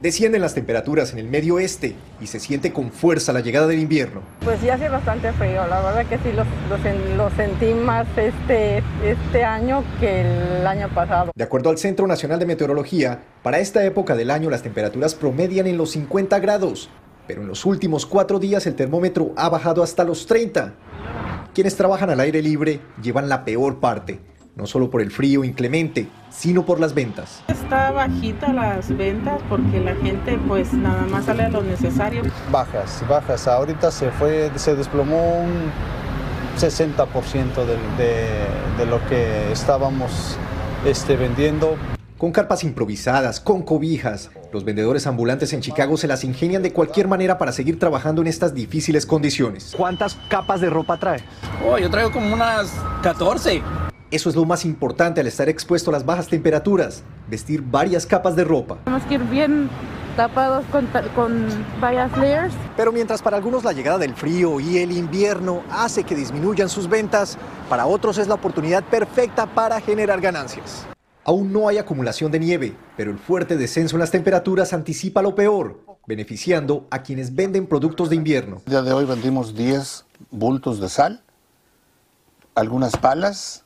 Descienden 0.05 0.43
las 0.43 0.53
temperaturas 0.53 1.15
en 1.15 1.19
el 1.19 1.29
medio 1.29 1.55
oeste 1.55 1.95
y 2.21 2.27
se 2.27 2.39
siente 2.39 2.75
con 2.75 2.93
fuerza 2.93 3.33
la 3.33 3.41
llegada 3.41 3.67
del 3.67 3.79
invierno. 3.79 4.21
Pues 4.45 4.61
ya 4.61 4.75
hace 4.75 4.91
bastante 4.91 5.33
frío, 5.33 5.67
la 5.67 5.81
verdad 5.81 6.05
que 6.05 6.19
sí 6.19 6.31
lo, 7.17 7.31
sentí 7.31 7.73
más 7.73 8.07
este, 8.19 8.83
este 9.03 9.45
año 9.45 9.83
que 10.01 10.21
el 10.21 10.67
año 10.67 10.91
pasado. 10.95 11.33
De 11.35 11.43
acuerdo 11.43 11.71
al 11.71 11.79
Centro 11.79 12.07
Nacional 12.07 12.39
de 12.39 12.45
Meteorología, 12.45 13.23
para 13.43 13.61
esta 13.61 13.83
época 13.83 14.15
del 14.15 14.31
año 14.31 14.51
las 14.51 14.63
temperaturas 14.63 15.15
promedian 15.15 15.67
en 15.67 15.79
los 15.79 15.93
50 15.93 16.39
grados, 16.39 16.91
pero 17.27 17.41
en 17.41 17.49
los 17.49 17.65
últimos 17.65 18.05
cuatro 18.05 18.39
días 18.39 18.67
el 18.67 18.75
termómetro 18.75 19.33
ha 19.39 19.49
bajado 19.49 19.83
hasta 19.83 20.05
los 20.05 20.27
30. 20.27 20.75
Quienes 21.55 21.77
trabajan 21.77 22.11
al 22.11 22.21
aire 22.21 22.43
libre 22.43 22.79
llevan 23.01 23.31
la 23.31 23.47
peor 23.47 23.81
parte 23.81 24.21
no 24.57 24.67
solo 24.67 24.91
por 24.91 25.01
el 25.01 25.11
frío 25.11 25.45
inclemente, 25.45 26.09
sino 26.31 26.65
por 26.65 26.81
las 26.81 26.95
ventas. 26.95 27.43
Está 27.49 27.91
bajita 27.91 28.53
las 28.53 28.97
ventas 28.97 29.41
porque 29.49 29.81
la 29.81 29.95
gente 29.97 30.39
pues 30.47 30.73
nada 30.73 31.07
más 31.11 31.25
sale 31.25 31.45
a 31.45 31.49
lo 31.49 31.63
necesario. 31.63 32.23
Bajas, 32.51 33.03
bajas. 33.09 33.49
Ahorita 33.49 33.91
se 33.91 34.11
fue, 34.11 34.51
se 34.57 34.75
desplomó 34.77 35.41
un 35.41 35.71
60% 36.59 37.65
de, 37.65 38.47
de, 38.79 38.87
lo 38.87 39.05
que 39.09 39.53
estábamos 39.53 40.37
este, 40.85 41.17
vendiendo. 41.17 41.77
Con 42.17 42.31
carpas 42.31 42.63
improvisadas, 42.63 43.41
con 43.41 43.63
cobijas, 43.63 44.31
los 44.53 44.65
vendedores 44.65 45.07
ambulantes 45.07 45.53
en 45.53 45.61
Chicago 45.61 45.97
se 45.97 46.07
las 46.07 46.23
ingenian 46.23 46.63
de 46.63 46.73
cualquier 46.73 47.09
manera 47.09 47.39
para 47.39 47.51
seguir 47.51 47.79
trabajando 47.79 48.23
en 48.23 48.29
estas 48.29 48.55
difíciles 48.55 49.05
condiciones. 49.05 49.75
¿Cuántas 49.77 50.15
capas 50.29 50.61
de 50.61 50.71
ropa 50.71 50.97
trae? 50.97 51.25
Oh, 51.69 51.77
yo 51.77 51.91
traigo 51.91 52.13
como 52.13 52.33
unas 52.33 52.73
14. 53.03 53.63
Eso 54.14 54.30
es 54.30 54.37
lo 54.37 54.44
más 54.44 54.64
importante 54.64 55.21
al 55.21 55.26
estar 55.26 55.49
expuesto 55.49 55.90
a 55.90 55.92
las 55.92 56.06
bajas 56.06 56.28
temperaturas, 56.28 57.02
vestir 57.28 57.61
varias 57.62 58.06
capas 58.06 58.37
de 58.37 58.44
ropa. 58.44 58.78
Tenemos 58.85 59.04
que 59.09 59.14
ir 59.14 59.25
bien 59.25 59.68
tapados 60.16 60.64
con, 60.66 60.87
con, 61.16 61.49
varias 61.80 62.16
layers. 62.16 62.54
Pero 62.76 62.92
mientras 62.92 63.21
para 63.21 63.38
algunos 63.38 63.64
la 63.64 63.73
llegada 63.73 63.99
del 63.99 64.14
frío 64.14 64.61
y 64.61 64.78
el 64.78 64.92
invierno 64.92 65.64
hace 65.68 66.04
que 66.04 66.14
disminuyan 66.14 66.68
sus 66.68 66.88
ventas, 66.88 67.37
para 67.68 67.87
otros 67.87 68.16
es 68.18 68.28
la 68.28 68.35
oportunidad 68.35 68.85
perfecta 68.85 69.47
para 69.47 69.80
generar 69.80 70.21
ganancias. 70.21 70.87
Aún 71.25 71.52
no 71.52 71.66
hay 71.66 71.78
acumulación 71.78 72.30
de 72.30 72.38
nieve, 72.38 72.76
pero 72.97 73.11
el 73.11 73.18
fuerte 73.18 73.56
descenso 73.56 73.97
en 73.97 74.00
las 74.00 74.12
temperaturas 74.12 74.73
anticipa 74.73 75.23
lo 75.23 75.35
peor, 75.35 75.80
beneficiando 76.06 76.87
a 76.92 77.02
quienes 77.02 77.35
venden 77.35 77.66
productos 77.66 78.11
de 78.11 78.14
invierno. 78.14 78.62
El 78.66 78.71
día 78.71 78.83
de 78.83 78.92
hoy 78.92 79.06
vendimos 79.06 79.56
10 79.56 80.04
bultos 80.30 80.78
de 80.78 80.88
sal, 80.88 81.25
algunas 82.54 82.97
palas, 82.97 83.63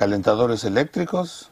calentadores 0.00 0.64
eléctricos. 0.64 1.50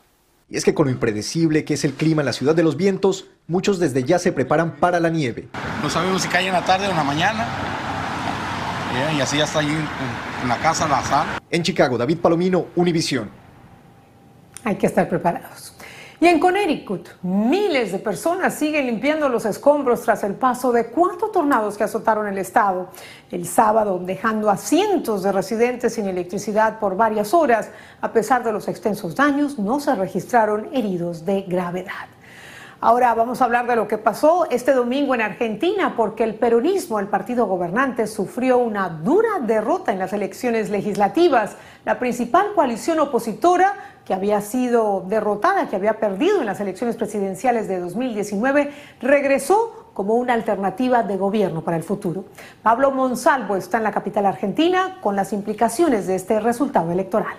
Y 0.49 0.57
es 0.57 0.65
que 0.65 0.73
con 0.73 0.87
lo 0.87 0.91
impredecible 0.91 1.67
que 1.67 1.75
es 1.75 1.85
el 1.85 1.93
clima 1.93 2.23
en 2.23 2.27
la 2.27 2.33
ciudad 2.33 2.55
de 2.55 2.63
los 2.63 2.79
vientos, 2.79 3.27
muchos 3.47 3.79
desde 3.79 4.05
ya 4.05 4.19
se 4.19 4.33
preparan 4.33 4.77
para 4.77 5.01
la 5.01 5.11
nieve. 5.11 5.49
No 5.83 5.91
sabemos 5.91 6.23
si 6.23 6.29
cae 6.29 6.47
en 6.47 6.55
la 6.55 6.65
tarde 6.65 6.87
o 6.87 6.91
en 6.91 6.97
la 6.97 7.05
mañana. 7.05 7.47
y 9.15 9.21
así 9.21 9.37
ya 9.37 9.45
está 9.45 9.59
ahí 9.59 9.69
en, 9.69 10.49
la 10.49 10.57
casa 10.57 10.89
la 10.89 11.03
sal. 11.03 11.27
En 11.51 11.63
Chicago, 11.63 11.99
David 11.99 12.21
Palomino, 12.21 12.69
Univisión. 12.75 13.29
Hay 14.65 14.77
que 14.77 14.87
estar 14.87 15.07
preparados. 15.11 15.75
Y 16.21 16.27
en 16.27 16.41
Connecticut, 16.41 17.11
miles 17.23 17.93
de 17.93 18.01
personas 18.01 18.55
siguen 18.55 18.87
limpiando 18.87 19.29
los 19.29 19.45
escombros 19.45 20.03
tras 20.03 20.25
el 20.25 20.35
paso 20.35 20.73
de 20.73 20.87
cuatro 20.87 21.29
tornados 21.29 21.79
que 21.79 21.85
azotaron 21.85 22.27
el 22.27 22.39
estado 22.39 22.89
el 23.31 23.47
sábado, 23.47 24.01
dejando 24.03 24.51
a 24.51 24.57
cientos 24.57 25.23
de 25.23 25.31
residentes 25.31 25.95
sin 25.95 26.09
electricidad 26.09 26.81
por 26.81 26.97
varias 26.97 27.33
horas. 27.33 27.71
A 28.01 28.13
pesar 28.13 28.43
de 28.43 28.51
los 28.53 28.67
extensos 28.67 29.15
daños, 29.15 29.61
no 29.61 29.79
se 29.79 29.95
registraron 29.95 30.69
heridos 30.73 31.25
de 31.25 31.43
gravedad. 31.43 32.09
Ahora 32.81 33.13
vamos 33.15 33.41
a 33.41 33.45
hablar 33.45 33.67
de 33.67 33.75
lo 33.75 33.89
que 33.89 33.99
pasó 33.99 34.47
este 34.51 34.73
domingo 34.73 35.13
en 35.13 35.21
Argentina, 35.21 35.95
porque 35.97 36.23
el 36.23 36.37
peronismo, 36.37 37.01
el 37.01 37.09
partido 37.09 37.47
gobernante, 37.47 38.07
sufrió 38.07 38.59
una 38.59 38.89
dura 38.89 39.41
derrota 39.41 39.93
en 39.93 39.99
las 39.99 40.13
elecciones 40.13 40.71
legislativas. 40.71 41.57
La 41.85 41.99
principal 41.99 42.55
coalición 42.55 43.01
opositora 43.01 43.88
que 44.09 44.15
había 44.15 44.41
sido 44.41 45.05
derrotada, 45.07 45.69
que 45.69 45.77
había 45.77 46.01
perdido 46.01 46.41
en 46.41 46.47
las 46.47 46.61
elecciones 46.61 46.97
presidenciales 46.97 47.69
de 47.69 47.79
2019, 47.79 48.73
regresó 49.03 49.91
como 49.93 50.15
una 50.15 50.33
alternativa 50.33 51.03
de 51.03 51.19
gobierno 51.19 51.61
para 51.61 51.77
el 51.77 51.83
futuro. 51.83 52.25
Pablo 52.63 52.91
Monsalvo 52.91 53.55
está 53.55 53.77
en 53.77 53.85
la 53.85 53.93
capital 53.93 54.25
argentina 54.25 54.97
con 55.03 55.15
las 55.15 55.35
implicaciones 55.35 56.07
de 56.07 56.15
este 56.15 56.41
resultado 56.41 56.91
electoral. 56.91 57.37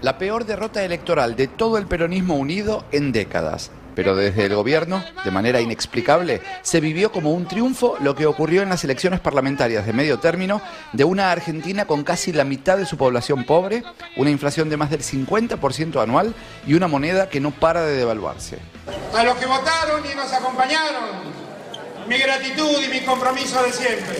La 0.00 0.16
peor 0.16 0.44
derrota 0.44 0.84
electoral 0.84 1.34
de 1.34 1.48
todo 1.48 1.76
el 1.76 1.88
peronismo 1.88 2.36
unido 2.36 2.84
en 2.92 3.10
décadas. 3.10 3.72
Pero 3.94 4.16
desde 4.16 4.46
el 4.46 4.54
gobierno, 4.54 5.04
de 5.24 5.30
manera 5.30 5.60
inexplicable, 5.60 6.42
se 6.62 6.80
vivió 6.80 7.12
como 7.12 7.32
un 7.32 7.46
triunfo 7.46 7.96
lo 8.00 8.14
que 8.14 8.26
ocurrió 8.26 8.62
en 8.62 8.68
las 8.68 8.84
elecciones 8.84 9.20
parlamentarias 9.20 9.86
de 9.86 9.92
medio 9.92 10.18
término 10.18 10.60
de 10.92 11.04
una 11.04 11.30
Argentina 11.30 11.86
con 11.86 12.04
casi 12.04 12.32
la 12.32 12.44
mitad 12.44 12.76
de 12.76 12.86
su 12.86 12.96
población 12.96 13.44
pobre, 13.44 13.82
una 14.16 14.30
inflación 14.30 14.68
de 14.68 14.76
más 14.76 14.90
del 14.90 15.02
50% 15.02 16.02
anual 16.02 16.34
y 16.66 16.74
una 16.74 16.88
moneda 16.88 17.28
que 17.28 17.40
no 17.40 17.50
para 17.50 17.82
de 17.82 17.96
devaluarse. 17.96 18.58
A 19.14 19.22
los 19.24 19.36
que 19.36 19.46
votaron 19.46 20.02
y 20.10 20.14
nos 20.14 20.32
acompañaron, 20.32 21.04
mi 22.08 22.18
gratitud 22.18 22.82
y 22.84 22.88
mi 22.88 23.00
compromiso 23.00 23.62
de 23.62 23.72
siempre. 23.72 24.18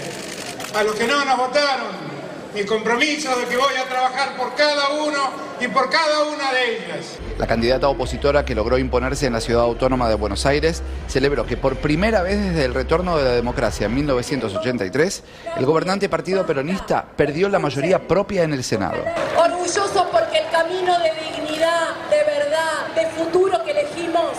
A 0.74 0.82
los 0.82 0.94
que 0.94 1.06
no 1.06 1.24
nos 1.24 1.36
votaron, 1.36 2.13
mi 2.54 2.64
compromiso 2.64 3.36
de 3.36 3.46
que 3.46 3.56
voy 3.56 3.74
a 3.74 3.88
trabajar 3.88 4.36
por 4.36 4.54
cada 4.54 4.90
uno 4.90 5.18
y 5.60 5.66
por 5.66 5.90
cada 5.90 6.22
una 6.24 6.52
de 6.52 6.76
ellas. 6.76 7.18
La 7.36 7.48
candidata 7.48 7.88
opositora 7.88 8.44
que 8.44 8.54
logró 8.54 8.78
imponerse 8.78 9.26
en 9.26 9.32
la 9.32 9.40
ciudad 9.40 9.62
autónoma 9.62 10.08
de 10.08 10.14
Buenos 10.14 10.46
Aires 10.46 10.82
celebró 11.08 11.46
que 11.46 11.56
por 11.56 11.76
primera 11.76 12.22
vez 12.22 12.40
desde 12.40 12.64
el 12.64 12.74
retorno 12.74 13.18
de 13.18 13.24
la 13.24 13.30
democracia 13.32 13.86
en 13.86 13.94
1983, 13.96 15.22
el 15.56 15.66
gobernante 15.66 16.08
partido 16.08 16.46
peronista 16.46 17.04
perdió 17.16 17.48
la 17.48 17.58
mayoría 17.58 18.06
propia 18.06 18.44
en 18.44 18.52
el 18.52 18.62
Senado. 18.62 19.02
Orgulloso 19.36 20.08
porque 20.12 20.38
el 20.38 20.50
camino 20.50 20.96
de 21.00 21.10
dignidad, 21.24 21.88
de 22.08 22.22
verdad, 22.24 22.94
de 22.94 23.06
futuro 23.08 23.64
que 23.64 23.72
elegimos, 23.72 24.30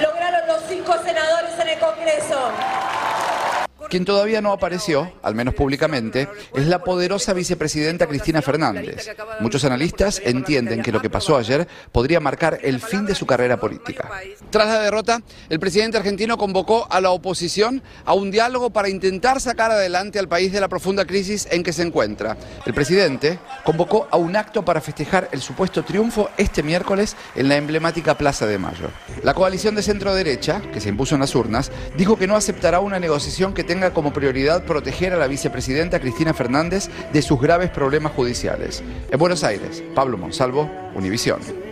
lograron 0.00 0.48
los 0.48 0.62
cinco 0.70 0.94
senadores 1.04 1.52
en 1.60 1.68
el 1.68 1.78
Congreso. 1.78 2.50
Quien 3.88 4.04
todavía 4.04 4.40
no 4.40 4.52
apareció, 4.52 5.12
al 5.22 5.34
menos 5.34 5.54
públicamente, 5.54 6.28
es 6.54 6.66
la 6.66 6.82
poderosa 6.82 7.32
vicepresidenta 7.32 8.06
Cristina 8.06 8.42
Fernández. 8.42 9.08
Muchos 9.40 9.64
analistas 9.64 10.20
entienden 10.24 10.82
que 10.82 10.92
lo 10.92 11.00
que 11.00 11.10
pasó 11.10 11.36
ayer 11.36 11.68
podría 11.92 12.20
marcar 12.20 12.58
el 12.62 12.80
fin 12.80 13.06
de 13.06 13.14
su 13.14 13.26
carrera 13.26 13.58
política. 13.58 14.10
Tras 14.50 14.66
la 14.68 14.80
derrota, 14.80 15.22
el 15.48 15.60
presidente 15.60 15.98
argentino 15.98 16.36
convocó 16.36 16.86
a 16.90 17.00
la 17.00 17.10
oposición 17.10 17.82
a 18.04 18.14
un 18.14 18.30
diálogo 18.30 18.70
para 18.70 18.88
intentar 18.88 19.40
sacar 19.40 19.70
adelante 19.70 20.18
al 20.18 20.28
país 20.28 20.52
de 20.52 20.60
la 20.60 20.68
profunda 20.68 21.04
crisis 21.04 21.46
en 21.50 21.62
que 21.62 21.72
se 21.72 21.82
encuentra. 21.82 22.36
El 22.64 22.74
presidente 22.74 23.38
convocó 23.64 24.08
a 24.10 24.16
un 24.16 24.36
acto 24.36 24.64
para 24.64 24.80
festejar 24.80 25.28
el 25.32 25.40
supuesto 25.40 25.84
triunfo 25.84 26.30
este 26.36 26.62
miércoles 26.62 27.16
en 27.34 27.48
la 27.48 27.56
emblemática 27.56 28.16
Plaza 28.16 28.46
de 28.46 28.58
Mayo. 28.58 28.90
La 29.22 29.34
coalición 29.34 29.74
de 29.74 29.82
centro 29.82 30.14
derecha, 30.14 30.60
que 30.72 30.80
se 30.80 30.88
impuso 30.88 31.14
en 31.14 31.20
las 31.20 31.34
urnas, 31.34 31.70
dijo 31.96 32.16
que 32.16 32.26
no 32.26 32.36
aceptará 32.36 32.80
una 32.80 32.98
negociación 32.98 33.54
que 33.54 33.64
tenga 33.64 33.75
como 33.92 34.12
prioridad 34.12 34.64
proteger 34.64 35.12
a 35.12 35.16
la 35.16 35.26
vicepresidenta 35.26 36.00
Cristina 36.00 36.32
Fernández 36.32 36.88
de 37.12 37.22
sus 37.22 37.40
graves 37.40 37.70
problemas 37.70 38.12
judiciales. 38.12 38.82
En 39.10 39.18
Buenos 39.18 39.44
Aires, 39.44 39.82
Pablo 39.94 40.16
Monsalvo, 40.16 40.70
Univisión. 40.94 41.65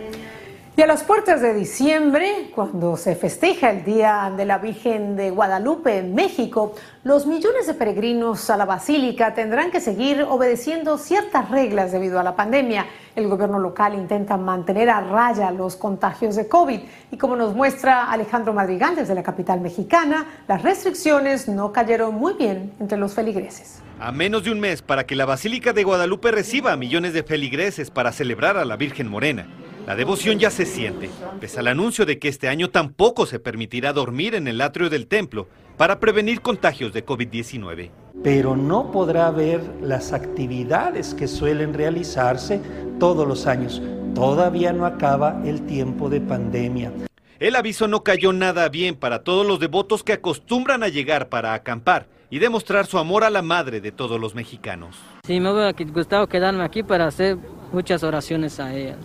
Y 0.77 0.81
a 0.81 0.87
las 0.87 1.03
puertas 1.03 1.41
de 1.41 1.53
diciembre, 1.53 2.51
cuando 2.53 2.97
se 2.97 3.15
festeja 3.15 3.69
el 3.69 3.85
Día 3.85 4.33
de 4.35 4.43
la 4.43 4.57
Virgen 4.57 5.15
de 5.15 5.31
Guadalupe 5.31 5.99
en 5.99 6.13
México, 6.13 6.75
los 7.05 7.25
millones 7.25 7.65
de 7.67 7.75
peregrinos 7.75 8.49
a 8.49 8.57
la 8.57 8.65
Basílica 8.65 9.33
tendrán 9.33 9.71
que 9.71 9.79
seguir 9.79 10.23
obedeciendo 10.23 10.97
ciertas 10.97 11.49
reglas 11.49 11.93
debido 11.93 12.19
a 12.19 12.23
la 12.23 12.35
pandemia. 12.35 12.87
El 13.15 13.29
gobierno 13.29 13.57
local 13.57 13.93
intenta 13.93 14.35
mantener 14.35 14.89
a 14.89 14.99
raya 14.99 15.49
los 15.51 15.77
contagios 15.77 16.35
de 16.35 16.49
COVID 16.49 16.81
y 17.09 17.17
como 17.17 17.37
nos 17.37 17.55
muestra 17.55 18.11
Alejandro 18.11 18.51
Madrigal 18.51 18.97
desde 18.97 19.15
la 19.15 19.23
capital 19.23 19.61
mexicana, 19.61 20.25
las 20.45 20.61
restricciones 20.61 21.47
no 21.47 21.71
cayeron 21.71 22.15
muy 22.15 22.33
bien 22.33 22.73
entre 22.81 22.97
los 22.97 23.13
feligreses. 23.13 23.81
A 23.97 24.11
menos 24.11 24.43
de 24.43 24.51
un 24.51 24.59
mes 24.59 24.81
para 24.81 25.05
que 25.05 25.15
la 25.15 25.23
Basílica 25.23 25.71
de 25.71 25.85
Guadalupe 25.85 26.31
reciba 26.31 26.75
millones 26.75 27.13
de 27.13 27.23
feligreses 27.23 27.89
para 27.91 28.11
celebrar 28.11 28.57
a 28.57 28.65
la 28.65 28.75
Virgen 28.75 29.07
Morena. 29.07 29.47
La 29.85 29.95
devoción 29.95 30.39
ya 30.39 30.49
se 30.49 30.65
siente, 30.65 31.11
pese 31.39 31.59
al 31.59 31.67
anuncio 31.67 32.07
de 32.07 32.17
que 32.17 32.27
este 32.27 32.47
año 32.47 32.71
tampoco 32.71 33.27
se 33.27 33.39
permitirá 33.39 33.93
dormir 33.93 34.33
en 34.33 34.47
el 34.47 34.59
atrio 34.61 34.89
del 34.89 35.05
templo 35.05 35.47
para 35.77 35.99
prevenir 35.99 36.41
contagios 36.41 36.91
de 36.91 37.05
COVID-19. 37.05 37.91
Pero 38.23 38.55
no 38.55 38.91
podrá 38.91 39.29
ver 39.29 39.61
las 39.81 40.11
actividades 40.11 41.13
que 41.13 41.27
suelen 41.27 41.75
realizarse 41.75 42.61
todos 42.99 43.27
los 43.27 43.45
años. 43.45 43.79
Todavía 44.15 44.73
no 44.73 44.87
acaba 44.87 45.39
el 45.45 45.67
tiempo 45.67 46.09
de 46.09 46.19
pandemia. 46.19 46.91
El 47.37 47.55
aviso 47.55 47.87
no 47.87 48.03
cayó 48.03 48.33
nada 48.33 48.67
bien 48.69 48.95
para 48.95 49.23
todos 49.23 49.45
los 49.45 49.59
devotos 49.59 50.03
que 50.03 50.13
acostumbran 50.13 50.81
a 50.81 50.87
llegar 50.87 51.29
para 51.29 51.53
acampar 51.53 52.07
y 52.31 52.39
demostrar 52.39 52.87
su 52.87 52.97
amor 52.97 53.23
a 53.23 53.29
la 53.29 53.43
madre 53.43 53.81
de 53.81 53.91
todos 53.91 54.19
los 54.19 54.33
mexicanos. 54.33 54.97
Sí, 55.27 55.39
me 55.39 55.51
hubiera 55.51 55.73
gustado 55.93 56.25
quedarme 56.25 56.63
aquí 56.63 56.81
para 56.81 57.05
hacer 57.05 57.37
muchas 57.71 58.03
oraciones 58.03 58.59
a 58.59 58.73
ella 58.73 58.97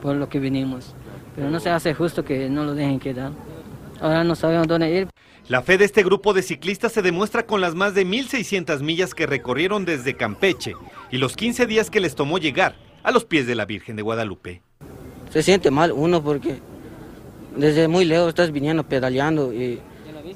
por 0.00 0.16
lo 0.16 0.28
que 0.28 0.38
vinimos. 0.38 0.94
Pero 1.34 1.50
no 1.50 1.60
se 1.60 1.70
hace 1.70 1.94
justo 1.94 2.24
que 2.24 2.48
no 2.48 2.64
lo 2.64 2.74
dejen 2.74 2.98
quedar. 2.98 3.32
Ahora 4.00 4.24
no 4.24 4.34
sabemos 4.34 4.66
dónde 4.66 4.90
ir. 4.90 5.08
La 5.48 5.62
fe 5.62 5.78
de 5.78 5.84
este 5.84 6.02
grupo 6.02 6.32
de 6.32 6.42
ciclistas 6.42 6.92
se 6.92 7.02
demuestra 7.02 7.44
con 7.44 7.60
las 7.60 7.74
más 7.74 7.94
de 7.94 8.06
1.600 8.06 8.80
millas 8.82 9.14
que 9.14 9.26
recorrieron 9.26 9.84
desde 9.84 10.14
Campeche 10.14 10.74
y 11.10 11.18
los 11.18 11.36
15 11.36 11.66
días 11.66 11.90
que 11.90 12.00
les 12.00 12.14
tomó 12.14 12.38
llegar 12.38 12.76
a 13.02 13.10
los 13.10 13.24
pies 13.24 13.46
de 13.46 13.54
la 13.54 13.64
Virgen 13.64 13.96
de 13.96 14.02
Guadalupe. 14.02 14.62
Se 15.30 15.42
siente 15.42 15.70
mal 15.70 15.92
uno 15.92 16.22
porque 16.22 16.58
desde 17.56 17.88
muy 17.88 18.04
lejos 18.04 18.28
estás 18.28 18.52
viniendo 18.52 18.84
pedaleando 18.84 19.52
y 19.52 19.80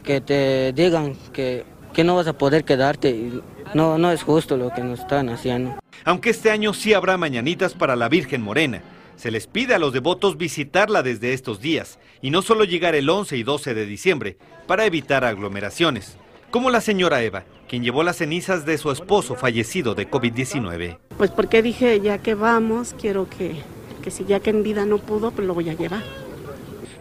que 0.03 0.21
te 0.21 0.73
digan 0.73 1.15
que, 1.33 1.65
que 1.93 2.05
no 2.05 2.17
vas 2.17 2.27
a 2.27 2.37
poder 2.37 2.65
quedarte. 2.65 3.11
Y 3.11 3.41
no, 3.73 3.99
no 3.99 4.11
es 4.11 4.23
justo 4.23 4.57
lo 4.57 4.71
que 4.71 4.83
nos 4.83 5.01
están 5.01 5.29
haciendo. 5.29 5.79
Aunque 6.05 6.31
este 6.31 6.51
año 6.51 6.75
sí 6.75 6.93
habrá 6.93 7.17
mañanitas 7.17 7.75
para 7.75 7.97
la 7.97 8.09
Virgen 8.09 8.43
Morena. 8.43 8.83
Se 9.17 9.31
les 9.31 9.47
pide 9.47 9.75
a 9.75 9.79
los 9.79 9.93
devotos 9.93 10.37
visitarla 10.37 11.03
desde 11.03 11.33
estos 11.33 11.61
días 11.61 11.99
y 12.21 12.31
no 12.31 12.43
solo 12.43 12.65
llegar 12.65 12.95
el 12.95 13.09
11 13.09 13.37
y 13.37 13.43
12 13.43 13.75
de 13.75 13.87
diciembre 13.87 14.37
para 14.67 14.87
evitar 14.87 15.25
aglomeraciones, 15.25 16.17
como 16.51 16.71
la 16.71 16.81
señora 16.81 17.23
Eva, 17.23 17.45
quien 17.69 17.83
llevó 17.83 18.03
las 18.03 18.17
cenizas 18.17 18.67
de 18.67 18.79
su 18.79 18.91
esposo 18.91 19.35
fallecido 19.35 19.95
de 19.95 20.11
COVID-19. 20.11 20.99
Pues 21.17 21.31
porque 21.31 21.63
dije, 21.63 22.01
ya 22.01 22.19
que 22.19 22.35
vamos, 22.35 22.95
quiero 23.01 23.29
que, 23.29 23.57
que 24.03 24.11
si 24.11 24.25
ya 24.25 24.41
que 24.41 24.51
en 24.51 24.63
vida 24.63 24.85
no 24.85 24.99
pudo, 24.99 25.31
pues 25.31 25.47
lo 25.47 25.55
voy 25.55 25.71
a 25.71 25.75
llevar. 25.75 26.03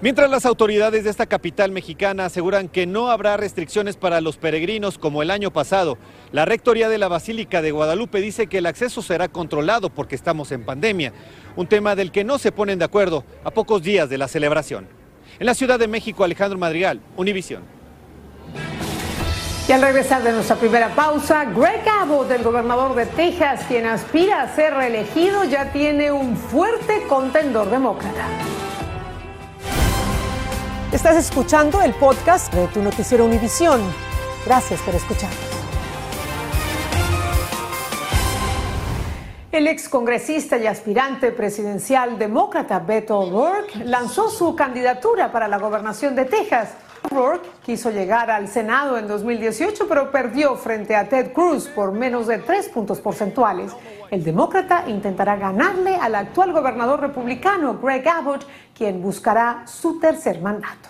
Mientras 0.03 0.29
las 0.29 0.45
autoridades 0.45 1.05
de 1.05 1.09
esta 1.09 1.27
capital 1.27 1.71
mexicana 1.71 2.25
aseguran 2.25 2.67
que 2.67 2.85
no 2.85 3.09
habrá 3.09 3.37
restricciones 3.37 3.95
para 3.95 4.19
los 4.19 4.35
peregrinos 4.35 4.97
como 4.97 5.21
el 5.21 5.31
año 5.31 5.49
pasado, 5.49 5.97
la 6.33 6.43
Rectoría 6.43 6.89
de 6.89 6.97
la 6.97 7.07
Basílica 7.07 7.61
de 7.61 7.71
Guadalupe 7.71 8.19
dice 8.19 8.47
que 8.47 8.57
el 8.57 8.65
acceso 8.65 9.01
será 9.01 9.29
controlado 9.29 9.89
porque 9.89 10.15
estamos 10.15 10.51
en 10.51 10.65
pandemia, 10.65 11.13
un 11.55 11.67
tema 11.67 11.95
del 11.95 12.11
que 12.11 12.25
no 12.25 12.37
se 12.37 12.51
ponen 12.51 12.79
de 12.79 12.83
acuerdo 12.83 13.23
a 13.45 13.51
pocos 13.51 13.81
días 13.81 14.09
de 14.09 14.17
la 14.17 14.27
celebración. 14.27 14.89
En 15.39 15.45
la 15.45 15.53
Ciudad 15.53 15.79
de 15.79 15.87
México, 15.87 16.25
Alejandro 16.25 16.59
Madrigal, 16.59 16.99
Univisión. 17.15 17.63
Y 19.69 19.71
al 19.71 19.81
regresar 19.81 20.21
de 20.21 20.33
nuestra 20.33 20.57
primera 20.57 20.93
pausa, 20.93 21.45
Greg 21.45 21.87
Abbott, 22.01 22.29
el 22.29 22.43
gobernador 22.43 22.93
de 22.95 23.05
Texas, 23.05 23.61
quien 23.69 23.85
aspira 23.85 24.41
a 24.41 24.53
ser 24.53 24.73
reelegido, 24.73 25.45
ya 25.45 25.71
tiene 25.71 26.11
un 26.11 26.35
fuerte 26.35 27.03
contendor 27.07 27.71
demócrata. 27.71 28.27
Estás 30.93 31.17
escuchando 31.17 31.81
el 31.81 31.91
podcast 31.95 32.53
de 32.53 32.67
tu 32.67 32.79
noticiero 32.79 33.25
Univisión. 33.25 33.81
Gracias 34.45 34.79
por 34.81 34.93
escucharnos. 34.93 35.39
El 39.51 39.67
excongresista 39.67 40.59
y 40.59 40.67
aspirante 40.67 41.31
presidencial 41.31 42.19
demócrata 42.19 42.77
Beto 42.77 43.17
O'Rourke 43.17 43.83
lanzó 43.85 44.29
su 44.29 44.55
candidatura 44.55 45.31
para 45.31 45.47
la 45.47 45.57
gobernación 45.57 46.15
de 46.15 46.25
Texas. 46.25 46.75
O'Rourke 47.09 47.49
quiso 47.65 47.89
llegar 47.89 48.29
al 48.29 48.47
Senado 48.47 48.95
en 48.99 49.07
2018, 49.07 49.87
pero 49.89 50.11
perdió 50.11 50.55
frente 50.57 50.95
a 50.95 51.09
Ted 51.09 51.33
Cruz 51.33 51.67
por 51.69 51.91
menos 51.91 52.27
de 52.27 52.37
tres 52.37 52.69
puntos 52.69 52.99
porcentuales. 53.01 53.71
El 54.13 54.23
demócrata 54.23 54.83
intentará 54.87 55.37
ganarle 55.37 55.95
al 55.95 56.13
actual 56.13 56.53
gobernador 56.53 57.01
republicano 57.01 57.79
Greg 57.81 58.07
Abbott, 58.07 58.45
quien 58.77 59.01
buscará 59.01 59.63
su 59.65 59.99
tercer 59.99 60.39
mandato. 60.39 60.89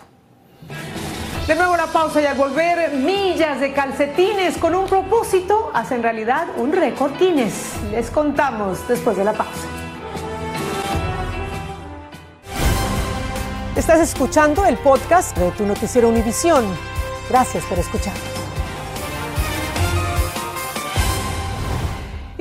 De 1.47 1.55
nuevo 1.55 1.77
la 1.77 1.85
pausa 1.85 2.21
y 2.21 2.25
al 2.25 2.35
volver, 2.35 2.91
millas 2.95 3.61
de 3.61 3.71
calcetines 3.71 4.57
con 4.57 4.75
un 4.75 4.87
propósito 4.87 5.71
hacen 5.73 6.03
realidad 6.03 6.47
un 6.57 6.73
récord 6.73 7.17
Guinness. 7.17 7.77
Les 7.91 8.11
contamos 8.11 8.85
después 8.89 9.15
de 9.15 9.23
la 9.23 9.31
pausa. 9.31 9.67
Estás 13.77 14.01
escuchando 14.01 14.65
el 14.65 14.75
podcast 14.75 15.37
de 15.37 15.49
tu 15.51 15.65
noticiero 15.65 16.09
Univisión. 16.09 16.65
Gracias 17.29 17.63
por 17.67 17.79
escuchar. 17.79 18.42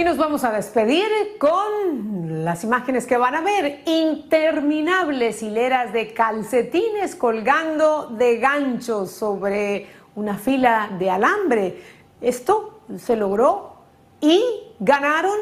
Y 0.03 0.05
nos 0.05 0.17
vamos 0.17 0.43
a 0.43 0.51
despedir 0.51 1.07
con 1.39 2.45
las 2.45 2.65
imágenes 2.65 3.07
que 3.07 3.17
van 3.17 3.37
a 3.37 3.41
ver. 3.41 3.83
Interminables 3.87 5.45
hileras 5.45 5.93
de 5.93 6.13
calcetines 6.13 7.15
colgando 7.15 8.09
de 8.09 8.39
ganchos 8.39 9.13
sobre 9.13 9.87
una 10.17 10.37
fila 10.39 10.91
de 10.99 11.09
alambre. 11.09 11.83
Esto 12.21 12.81
se 12.99 13.15
logró 13.15 13.77
y 14.21 14.43
ganaron 14.81 15.39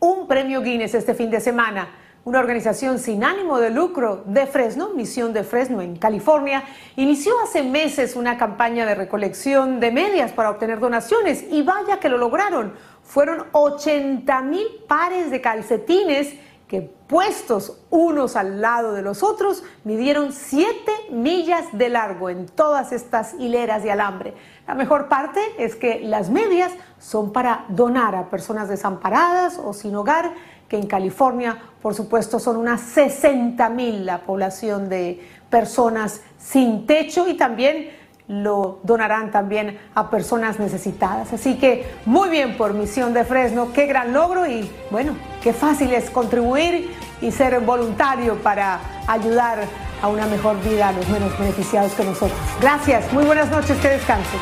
un 0.00 0.26
premio 0.26 0.60
Guinness 0.60 0.94
este 0.94 1.14
fin 1.14 1.30
de 1.30 1.38
semana. 1.38 1.88
Una 2.24 2.40
organización 2.40 2.98
sin 2.98 3.22
ánimo 3.22 3.60
de 3.60 3.70
lucro 3.70 4.24
de 4.26 4.46
Fresno, 4.46 4.88
Misión 4.94 5.32
de 5.32 5.44
Fresno 5.44 5.82
en 5.82 5.94
California, 5.96 6.64
inició 6.96 7.34
hace 7.44 7.62
meses 7.62 8.16
una 8.16 8.38
campaña 8.38 8.86
de 8.86 8.96
recolección 8.96 9.78
de 9.78 9.92
medias 9.92 10.32
para 10.32 10.50
obtener 10.50 10.80
donaciones 10.80 11.44
y 11.48 11.62
vaya 11.62 12.00
que 12.00 12.08
lo 12.08 12.18
lograron 12.18 12.72
fueron 13.04 13.44
80 13.52 14.40
mil 14.42 14.66
pares 14.88 15.30
de 15.30 15.40
calcetines 15.40 16.34
que 16.66 16.80
puestos 16.80 17.78
unos 17.90 18.34
al 18.34 18.60
lado 18.60 18.94
de 18.94 19.02
los 19.02 19.22
otros 19.22 19.62
midieron 19.84 20.32
7 20.32 20.66
millas 21.10 21.66
de 21.72 21.90
largo 21.90 22.30
en 22.30 22.46
todas 22.46 22.90
estas 22.90 23.34
hileras 23.34 23.82
de 23.82 23.92
alambre. 23.92 24.34
La 24.66 24.74
mejor 24.74 25.08
parte 25.08 25.40
es 25.58 25.76
que 25.76 26.00
las 26.00 26.30
medias 26.30 26.72
son 26.98 27.32
para 27.32 27.66
donar 27.68 28.14
a 28.16 28.30
personas 28.30 28.68
desamparadas 28.68 29.60
o 29.62 29.74
sin 29.74 29.94
hogar, 29.94 30.32
que 30.68 30.78
en 30.78 30.86
California, 30.86 31.58
por 31.82 31.94
supuesto, 31.94 32.40
son 32.40 32.56
unas 32.56 32.80
60 32.80 33.68
mil 33.68 34.06
la 34.06 34.22
población 34.22 34.88
de 34.88 35.20
personas 35.50 36.22
sin 36.38 36.86
techo 36.86 37.28
y 37.28 37.34
también 37.34 37.90
lo 38.26 38.78
donarán 38.82 39.30
también 39.30 39.78
a 39.94 40.10
personas 40.10 40.58
necesitadas. 40.58 41.32
Así 41.32 41.58
que 41.58 41.86
muy 42.06 42.30
bien 42.30 42.56
por 42.56 42.74
Misión 42.74 43.12
de 43.12 43.24
Fresno, 43.24 43.72
qué 43.72 43.86
gran 43.86 44.12
logro 44.12 44.46
y 44.46 44.70
bueno, 44.90 45.14
qué 45.42 45.52
fácil 45.52 45.92
es 45.92 46.10
contribuir 46.10 46.90
y 47.20 47.30
ser 47.30 47.60
voluntario 47.60 48.36
para 48.36 48.80
ayudar 49.06 49.64
a 50.02 50.08
una 50.08 50.26
mejor 50.26 50.60
vida 50.62 50.88
a 50.88 50.92
los 50.92 51.08
menos 51.08 51.38
beneficiados 51.38 51.92
que 51.92 52.04
nosotros. 52.04 52.38
Gracias, 52.60 53.12
muy 53.12 53.24
buenas 53.24 53.50
noches, 53.50 53.78
que 53.78 53.88
descanse. 53.88 54.36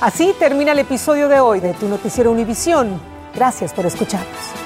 Así 0.00 0.34
termina 0.38 0.72
el 0.72 0.80
episodio 0.80 1.28
de 1.28 1.40
hoy 1.40 1.60
de 1.60 1.72
Tu 1.74 1.88
Noticiero 1.88 2.30
Univisión. 2.30 3.00
Gracias 3.34 3.72
por 3.72 3.86
escucharnos. 3.86 4.63